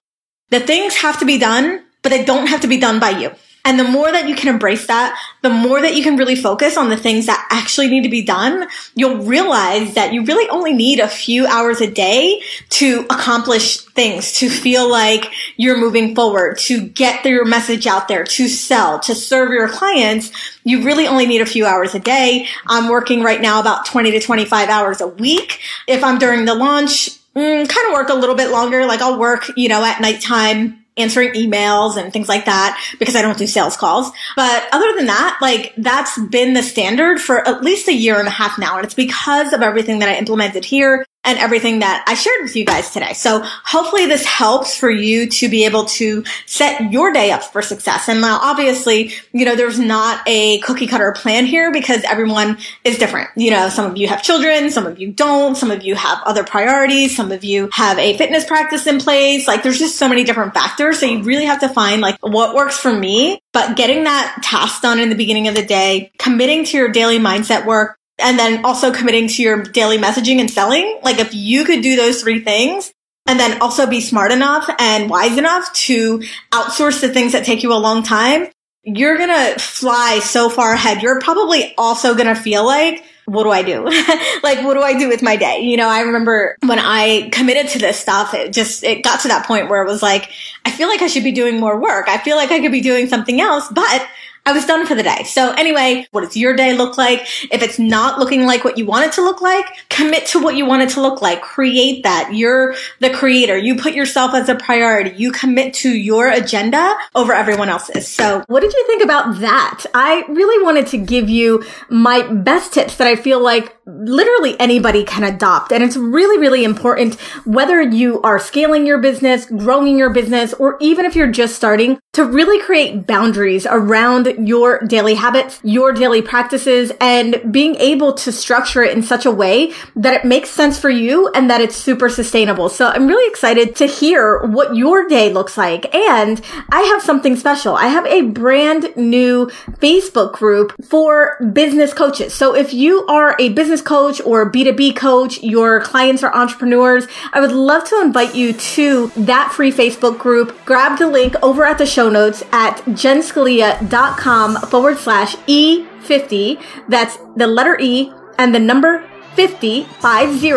The 0.50 0.60
things 0.60 0.98
have 0.98 1.20
to 1.20 1.26
be 1.26 1.38
done, 1.38 1.84
but 2.02 2.10
they 2.10 2.26
don't 2.26 2.48
have 2.48 2.62
to 2.62 2.68
be 2.68 2.78
done 2.78 3.00
by 3.00 3.12
you. 3.12 3.32
And 3.64 3.80
the 3.80 3.84
more 3.84 4.12
that 4.12 4.28
you 4.28 4.36
can 4.36 4.50
embrace 4.50 4.88
that, 4.88 5.20
the 5.44 5.50
more 5.50 5.82
that 5.82 5.96
you 5.96 6.02
can 6.02 6.18
really 6.18 6.36
focus 6.36 6.78
on 6.78 6.90
the 6.90 6.98
things 6.98 7.28
that 7.28 7.48
actually 7.52 7.90
need 7.90 8.04
to 8.04 8.10
be 8.10 8.24
done, 8.24 8.68
you'll 8.96 9.18
realize 9.18 9.94
that 9.94 10.14
you 10.14 10.24
really 10.24 10.50
only 10.50 10.74
need 10.74 11.00
a 11.00 11.08
few 11.08 11.46
hours 11.46 11.80
a 11.80 11.90
day 11.90 12.42
to 12.70 13.06
accomplish 13.10 13.78
things, 13.78 14.34
to 14.34 14.50
feel 14.50 14.90
like 14.90 15.32
you're 15.58 15.78
moving 15.78 16.16
forward, 16.16 16.58
to 16.60 16.82
get 16.82 17.24
your 17.24 17.46
message 17.46 17.86
out 17.86 18.08
there, 18.08 18.24
to 18.24 18.48
sell, 18.48 19.00
to 19.00 19.14
serve 19.14 19.52
your 19.52 19.68
clients. 19.68 20.32
You 20.64 20.84
really 20.84 21.06
only 21.06 21.28
need 21.28 21.42
a 21.42 21.46
few 21.46 21.66
hours 21.66 21.94
a 21.94 22.00
day. 22.00 22.48
I'm 22.68 22.90
working 22.90 23.22
right 23.22 23.42
now 23.42 23.60
about 23.60 23.86
20 23.86 24.12
to 24.12 24.20
25 24.20 24.70
hours 24.70 25.02
a 25.02 25.08
week. 25.08 25.60
If 25.88 26.04
I'm 26.04 26.18
during 26.18 26.46
the 26.46 26.56
launch, 26.56 27.10
mm, 27.36 27.70
kind 27.70 27.88
of 27.88 27.94
work 27.94 28.10
a 28.10 28.16
little 28.16 28.36
bit 28.36 28.50
longer. 28.50 28.86
Like 28.88 29.02
I'll 29.02 29.20
work, 29.20 29.52
you 29.56 29.70
know, 29.70 29.84
at 29.84 30.02
nighttime 30.02 30.81
answering 30.98 31.34
emails 31.34 31.98
and 31.98 32.12
things 32.12 32.28
like 32.28 32.46
that 32.46 32.80
because 33.00 33.16
I 33.16 33.22
don't 33.22 33.38
do 33.38 33.48
sales 33.48 33.78
calls. 33.78 34.12
But 34.36 34.68
other 34.72 34.94
than 34.96 35.08
that, 35.08 35.38
like 35.42 35.74
that's 35.78 36.20
been 36.20 36.54
the 36.54 36.64
standard 36.64 37.20
for 37.20 37.48
at 37.48 37.64
least 37.64 37.88
a 37.88 37.94
year 37.94 38.20
and 38.20 38.28
a 38.28 38.32
half 38.32 38.60
now. 38.60 38.76
And 38.76 38.86
it's 38.86 38.94
because 38.94 39.54
of 39.54 39.62
everything 39.62 40.00
that 40.00 40.10
I 40.10 40.16
implemented 40.16 40.66
here 40.66 41.06
and 41.24 41.38
everything 41.38 41.80
that 41.80 42.04
I 42.08 42.16
shared 42.16 42.42
with 42.42 42.56
you 42.56 42.66
guys 42.66 42.92
today. 42.92 43.14
So 43.14 43.42
hopefully 43.44 44.08
this 44.08 44.26
helps 44.26 44.76
for 44.76 44.90
you 44.90 45.28
to 45.30 45.50
be 45.50 45.66
able 45.66 45.86
to 45.86 46.24
set 46.46 46.92
your 46.92 47.14
day 47.14 47.32
up 47.32 47.44
for 47.44 47.62
success. 47.62 48.10
And 48.10 48.22
now 48.22 48.40
obviously, 48.42 49.14
you 49.32 49.46
know, 49.46 49.56
there's 49.56 49.80
not 49.80 50.22
a 50.28 50.60
cookie 50.62 50.88
cutter 50.88 51.12
plan 51.12 51.46
here 51.46 51.72
because 51.72 52.04
everyone 52.04 52.58
is 52.84 52.98
different. 52.98 53.30
You 53.36 53.52
know, 53.52 53.70
some 53.70 53.90
of 53.90 53.98
you 53.98 54.08
have 54.08 54.24
children, 54.24 54.72
some 54.72 54.88
of 54.88 55.00
you 55.00 55.12
don't, 55.12 55.56
some 55.56 55.70
of 55.70 55.84
you 55.84 55.94
have 55.96 56.20
other 56.26 56.44
priorities, 56.44 57.16
some 57.16 57.32
of 57.32 57.44
you 57.44 57.70
have 57.72 58.00
a 58.00 58.18
fitness 58.18 58.46
practice 58.46 58.88
in 58.88 59.00
place. 59.00 59.48
Like 59.48 59.62
there's 59.62 59.80
just 59.80 60.00
so 60.00 60.10
many 60.10 60.24
different 60.24 60.56
factors. 60.56 61.00
So 61.00 61.06
you 61.06 61.22
really 61.22 61.46
have 61.46 61.60
to 61.60 61.70
find 61.70 62.02
like 62.02 62.18
what 62.22 62.56
works 62.56 62.78
for 62.78 62.92
me. 62.92 63.40
But 63.54 63.78
getting 63.78 64.06
that 64.06 64.40
task 64.44 64.82
done 64.82 65.00
in 65.00 65.10
the 65.10 65.16
beginning 65.16 65.48
of 65.48 65.56
the 65.56 65.66
day, 65.66 66.12
committing 66.18 66.66
to 66.66 66.78
your 66.78 66.90
daily 66.90 67.20
mindset 67.20 67.66
work, 67.66 67.98
and 68.22 68.38
then 68.38 68.66
also 68.66 68.92
committing 68.92 69.28
to 69.28 69.42
your 69.42 69.64
daily 69.64 69.98
messaging 69.98 70.40
and 70.40 70.50
selling. 70.50 71.00
Like 71.04 71.20
if 71.20 71.34
you 71.34 71.66
could 71.66 71.82
do 71.82 71.96
those 71.96 72.22
three 72.22 72.40
things 72.40 72.94
and 73.28 73.40
then 73.40 73.62
also 73.62 73.88
be 73.88 74.02
smart 74.02 74.32
enough 74.32 74.70
and 74.80 75.10
wise 75.10 75.38
enough 75.38 75.72
to 75.74 76.20
outsource 76.52 77.02
the 77.02 77.10
things 77.10 77.34
that 77.34 77.46
take 77.46 77.64
you 77.64 77.74
a 77.74 77.76
long 77.76 78.04
time, 78.04 78.48
you're 78.84 79.18
going 79.18 79.30
to 79.30 79.60
fly 79.60 80.20
so 80.20 80.50
far 80.50 80.74
ahead. 80.74 81.04
You're 81.04 81.20
probably 81.20 81.74
also 81.78 82.16
going 82.16 82.34
to 82.34 82.36
feel 82.36 82.66
like, 82.66 83.04
what 83.26 83.44
do 83.44 83.52
I 83.52 83.62
do? 83.62 83.86
like, 84.44 84.66
what 84.66 84.74
do 84.74 84.82
I 84.82 84.98
do 84.98 85.08
with 85.08 85.22
my 85.22 85.36
day? 85.36 85.62
You 85.62 85.78
know, 85.78 85.88
I 85.88 86.02
remember 86.02 86.58
when 86.66 86.80
I 86.80 87.30
committed 87.32 87.70
to 87.72 87.80
this 87.80 88.00
stuff, 88.00 88.34
it 88.34 88.52
just, 88.52 88.84
it 88.84 89.04
got 89.04 89.22
to 89.22 89.28
that 89.28 89.46
point 89.46 89.70
where 89.70 89.84
it 89.84 89.88
was 89.88 90.02
like, 90.02 90.32
I 90.66 90.72
feel 90.72 90.88
like 90.88 91.02
I 91.02 91.08
should 91.08 91.24
be 91.24 91.32
doing 91.32 91.60
more 91.60 91.80
work. 91.80 92.10
I 92.10 92.18
feel 92.18 92.36
like 92.36 92.52
I 92.52 92.60
could 92.60 92.72
be 92.72 92.82
doing 92.82 93.08
something 93.08 93.40
else, 93.40 93.68
but 93.72 94.08
I 94.46 94.54
was 94.54 94.66
done 94.66 94.88
for 94.88 94.96
the 94.96 95.04
day. 95.04 95.24
So 95.24 95.52
anyway, 95.52 96.08
what 96.12 96.22
does 96.22 96.36
your 96.36 96.56
day 96.56 96.74
look 96.74 96.98
like? 96.98 97.22
If 97.52 97.62
it's 97.62 97.78
not 97.78 98.18
looking 98.18 98.46
like 98.46 98.64
what 98.64 98.78
you 98.78 98.86
want 98.86 99.06
it 99.06 99.14
to 99.14 99.22
look 99.22 99.40
like, 99.42 99.66
commit 99.90 100.26
to 100.28 100.40
what 100.42 100.56
you 100.56 100.66
want 100.66 100.82
it 100.82 100.90
to 100.92 101.02
look 101.02 101.22
like. 101.22 101.42
Create 101.42 102.04
that. 102.04 102.32
You're 102.34 102.76
the 103.00 103.12
creator. 103.12 103.56
You 103.56 103.76
put 103.76 103.94
yourself 103.94 104.34
as 104.34 104.50
a 104.50 104.56
priority. 104.56 105.12
You 105.16 105.32
commit 105.32 105.76
to 105.76 105.90
your 105.90 106.30
agenda 106.30 106.98
over 107.14 107.34
everyone 107.34 107.70
else's. 107.70 108.08
So 108.08 108.44
what 108.48 108.62
did 108.62 108.74
you 108.74 108.84
think 108.88 109.04
about 109.04 109.40
that? 109.42 109.86
I 109.94 110.24
really 110.28 110.64
wanted 110.64 110.88
to 110.88 110.98
give 110.98 111.30
you 111.30 111.64
my 111.90 112.24
best 112.24 112.74
tips 112.74 112.98
that 112.98 113.08
I 113.08 113.16
feel 113.16 113.40
like 113.42 113.78
literally 113.86 114.60
anybody 114.60 115.04
can 115.04 115.24
adopt. 115.24 115.72
And 115.72 115.84
it's 115.84 115.98
really, 115.98 116.40
really 116.40 116.64
important 116.64 117.20
whether 117.46 117.82
you 117.82 118.22
are 118.22 118.40
scaling 118.40 118.88
your 118.88 118.98
business, 118.98 119.46
growing 119.46 119.98
your 119.98 120.12
business, 120.12 120.54
or 120.54 120.78
even 120.80 121.06
if 121.06 121.16
you're 121.16 121.32
just 121.32 121.56
starting 121.56 122.00
to 122.14 122.26
really 122.26 122.60
create 122.62 123.06
boundaries 123.06 123.66
around 123.66 124.31
your 124.40 124.80
daily 124.80 125.16
habits, 125.16 125.60
your 125.64 125.92
daily 125.92 126.22
practices, 126.22 126.92
and 127.00 127.42
being 127.52 127.76
able 127.76 128.14
to 128.14 128.32
structure 128.32 128.84
it 128.84 128.96
in 128.96 129.04
such 129.04 129.26
a 129.26 129.32
way 129.32 129.74
that 129.96 130.14
it 130.14 130.26
makes 130.26 130.50
sense 130.50 130.80
for 130.80 130.90
you 130.90 131.30
and 131.30 131.50
that 131.50 131.62
it's 131.62 131.76
super 131.76 132.10
sustainable. 132.10 132.70
So 132.70 132.88
I'm 132.88 133.08
really 133.08 133.30
excited 133.30 133.76
to 133.78 133.86
hear 133.86 134.40
what 134.44 134.76
your 134.76 135.08
day 135.08 135.32
looks 135.32 135.58
like. 135.58 135.94
And 135.94 136.42
I 136.70 136.82
have 136.82 137.02
something 137.02 137.36
special. 137.36 137.76
I 137.76 137.88
have 137.88 138.06
a 138.06 138.22
brand 138.22 138.96
new 138.96 139.48
Facebook 139.80 140.34
group 140.34 140.74
for 140.84 141.38
business 141.54 141.94
coaches. 141.94 142.34
So 142.34 142.56
if 142.56 142.74
you 142.74 143.06
are 143.08 143.36
a 143.40 143.50
business 143.50 143.82
coach 143.82 144.22
or 144.22 144.44
a 144.44 144.52
B2B 144.52 144.96
coach, 144.96 145.42
your 145.44 145.82
clients 145.82 146.24
are 146.24 146.34
entrepreneurs, 146.34 147.08
I 147.34 147.42
would 147.42 147.52
love 147.52 147.84
to 147.90 148.02
invite 148.02 148.36
you 148.36 148.54
to 148.54 149.08
that 149.18 149.52
free 149.52 149.72
Facebook 149.72 150.18
group. 150.18 150.56
Grab 150.66 150.98
the 151.00 151.08
link 151.08 151.36
over 151.44 151.64
at 151.66 151.78
the 151.78 151.86
show 151.86 152.10
notes 152.10 152.44
at 152.52 152.78
jenscalia.com 152.86 154.21
forward 154.70 154.98
slash 154.98 155.36
E50. 155.48 156.62
That's 156.88 157.18
the 157.36 157.48
letter 157.48 157.78
E 157.80 158.12
and 158.38 158.54
the 158.54 158.60
number 158.60 159.04
50, 159.36 159.84
50, 159.84 160.52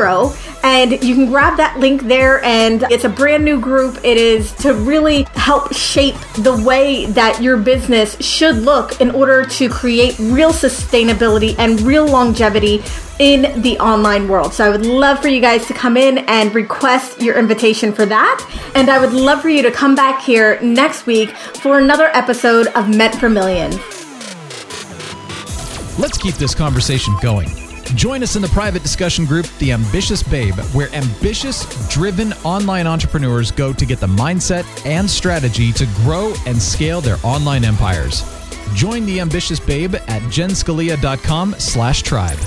and 0.64 0.92
you 1.04 1.14
can 1.14 1.26
grab 1.26 1.56
that 1.58 1.78
link 1.78 2.02
there 2.02 2.42
and 2.42 2.82
it's 2.90 3.04
a 3.04 3.08
brand 3.08 3.44
new 3.44 3.60
group. 3.60 3.98
It 4.02 4.16
is 4.16 4.52
to 4.56 4.74
really 4.74 5.26
help 5.34 5.72
shape 5.72 6.16
the 6.38 6.60
way 6.66 7.06
that 7.06 7.40
your 7.40 7.56
business 7.56 8.16
should 8.20 8.56
look 8.56 9.00
in 9.00 9.10
order 9.10 9.44
to 9.44 9.68
create 9.68 10.18
real 10.18 10.50
sustainability 10.50 11.54
and 11.58 11.80
real 11.82 12.06
longevity 12.06 12.82
in 13.18 13.62
the 13.62 13.78
online 13.78 14.28
world. 14.28 14.52
So 14.52 14.64
I 14.64 14.68
would 14.70 14.86
love 14.86 15.20
for 15.20 15.28
you 15.28 15.40
guys 15.40 15.66
to 15.66 15.74
come 15.74 15.96
in 15.96 16.18
and 16.18 16.54
request 16.54 17.20
your 17.20 17.38
invitation 17.38 17.92
for 17.92 18.06
that. 18.06 18.72
And 18.74 18.90
I 18.90 18.98
would 18.98 19.12
love 19.12 19.40
for 19.42 19.48
you 19.48 19.62
to 19.62 19.70
come 19.70 19.94
back 19.94 20.22
here 20.22 20.60
next 20.60 21.06
week 21.06 21.30
for 21.30 21.78
another 21.78 22.06
episode 22.12 22.66
of 22.68 22.88
Meant 22.88 23.14
for 23.16 23.28
Millions. 23.28 23.76
Let's 25.98 26.18
keep 26.18 26.34
this 26.34 26.54
conversation 26.54 27.14
going. 27.22 27.48
Join 27.94 28.22
us 28.24 28.34
in 28.34 28.42
the 28.42 28.48
private 28.48 28.82
discussion 28.82 29.24
group, 29.24 29.46
The 29.58 29.70
Ambitious 29.70 30.22
Babe, 30.22 30.54
where 30.72 30.92
ambitious, 30.92 31.88
driven 31.88 32.32
online 32.44 32.88
entrepreneurs 32.88 33.52
go 33.52 33.72
to 33.72 33.86
get 33.86 34.00
the 34.00 34.06
mindset 34.06 34.64
and 34.84 35.08
strategy 35.08 35.70
to 35.72 35.86
grow 35.98 36.34
and 36.46 36.60
scale 36.60 37.00
their 37.00 37.18
online 37.22 37.64
empires. 37.64 38.24
Join 38.74 39.06
The 39.06 39.20
Ambitious 39.20 39.60
Babe 39.60 39.94
at 39.94 40.22
jenscalia.com 40.22 41.54
slash 41.58 42.02
tribe. 42.02 42.38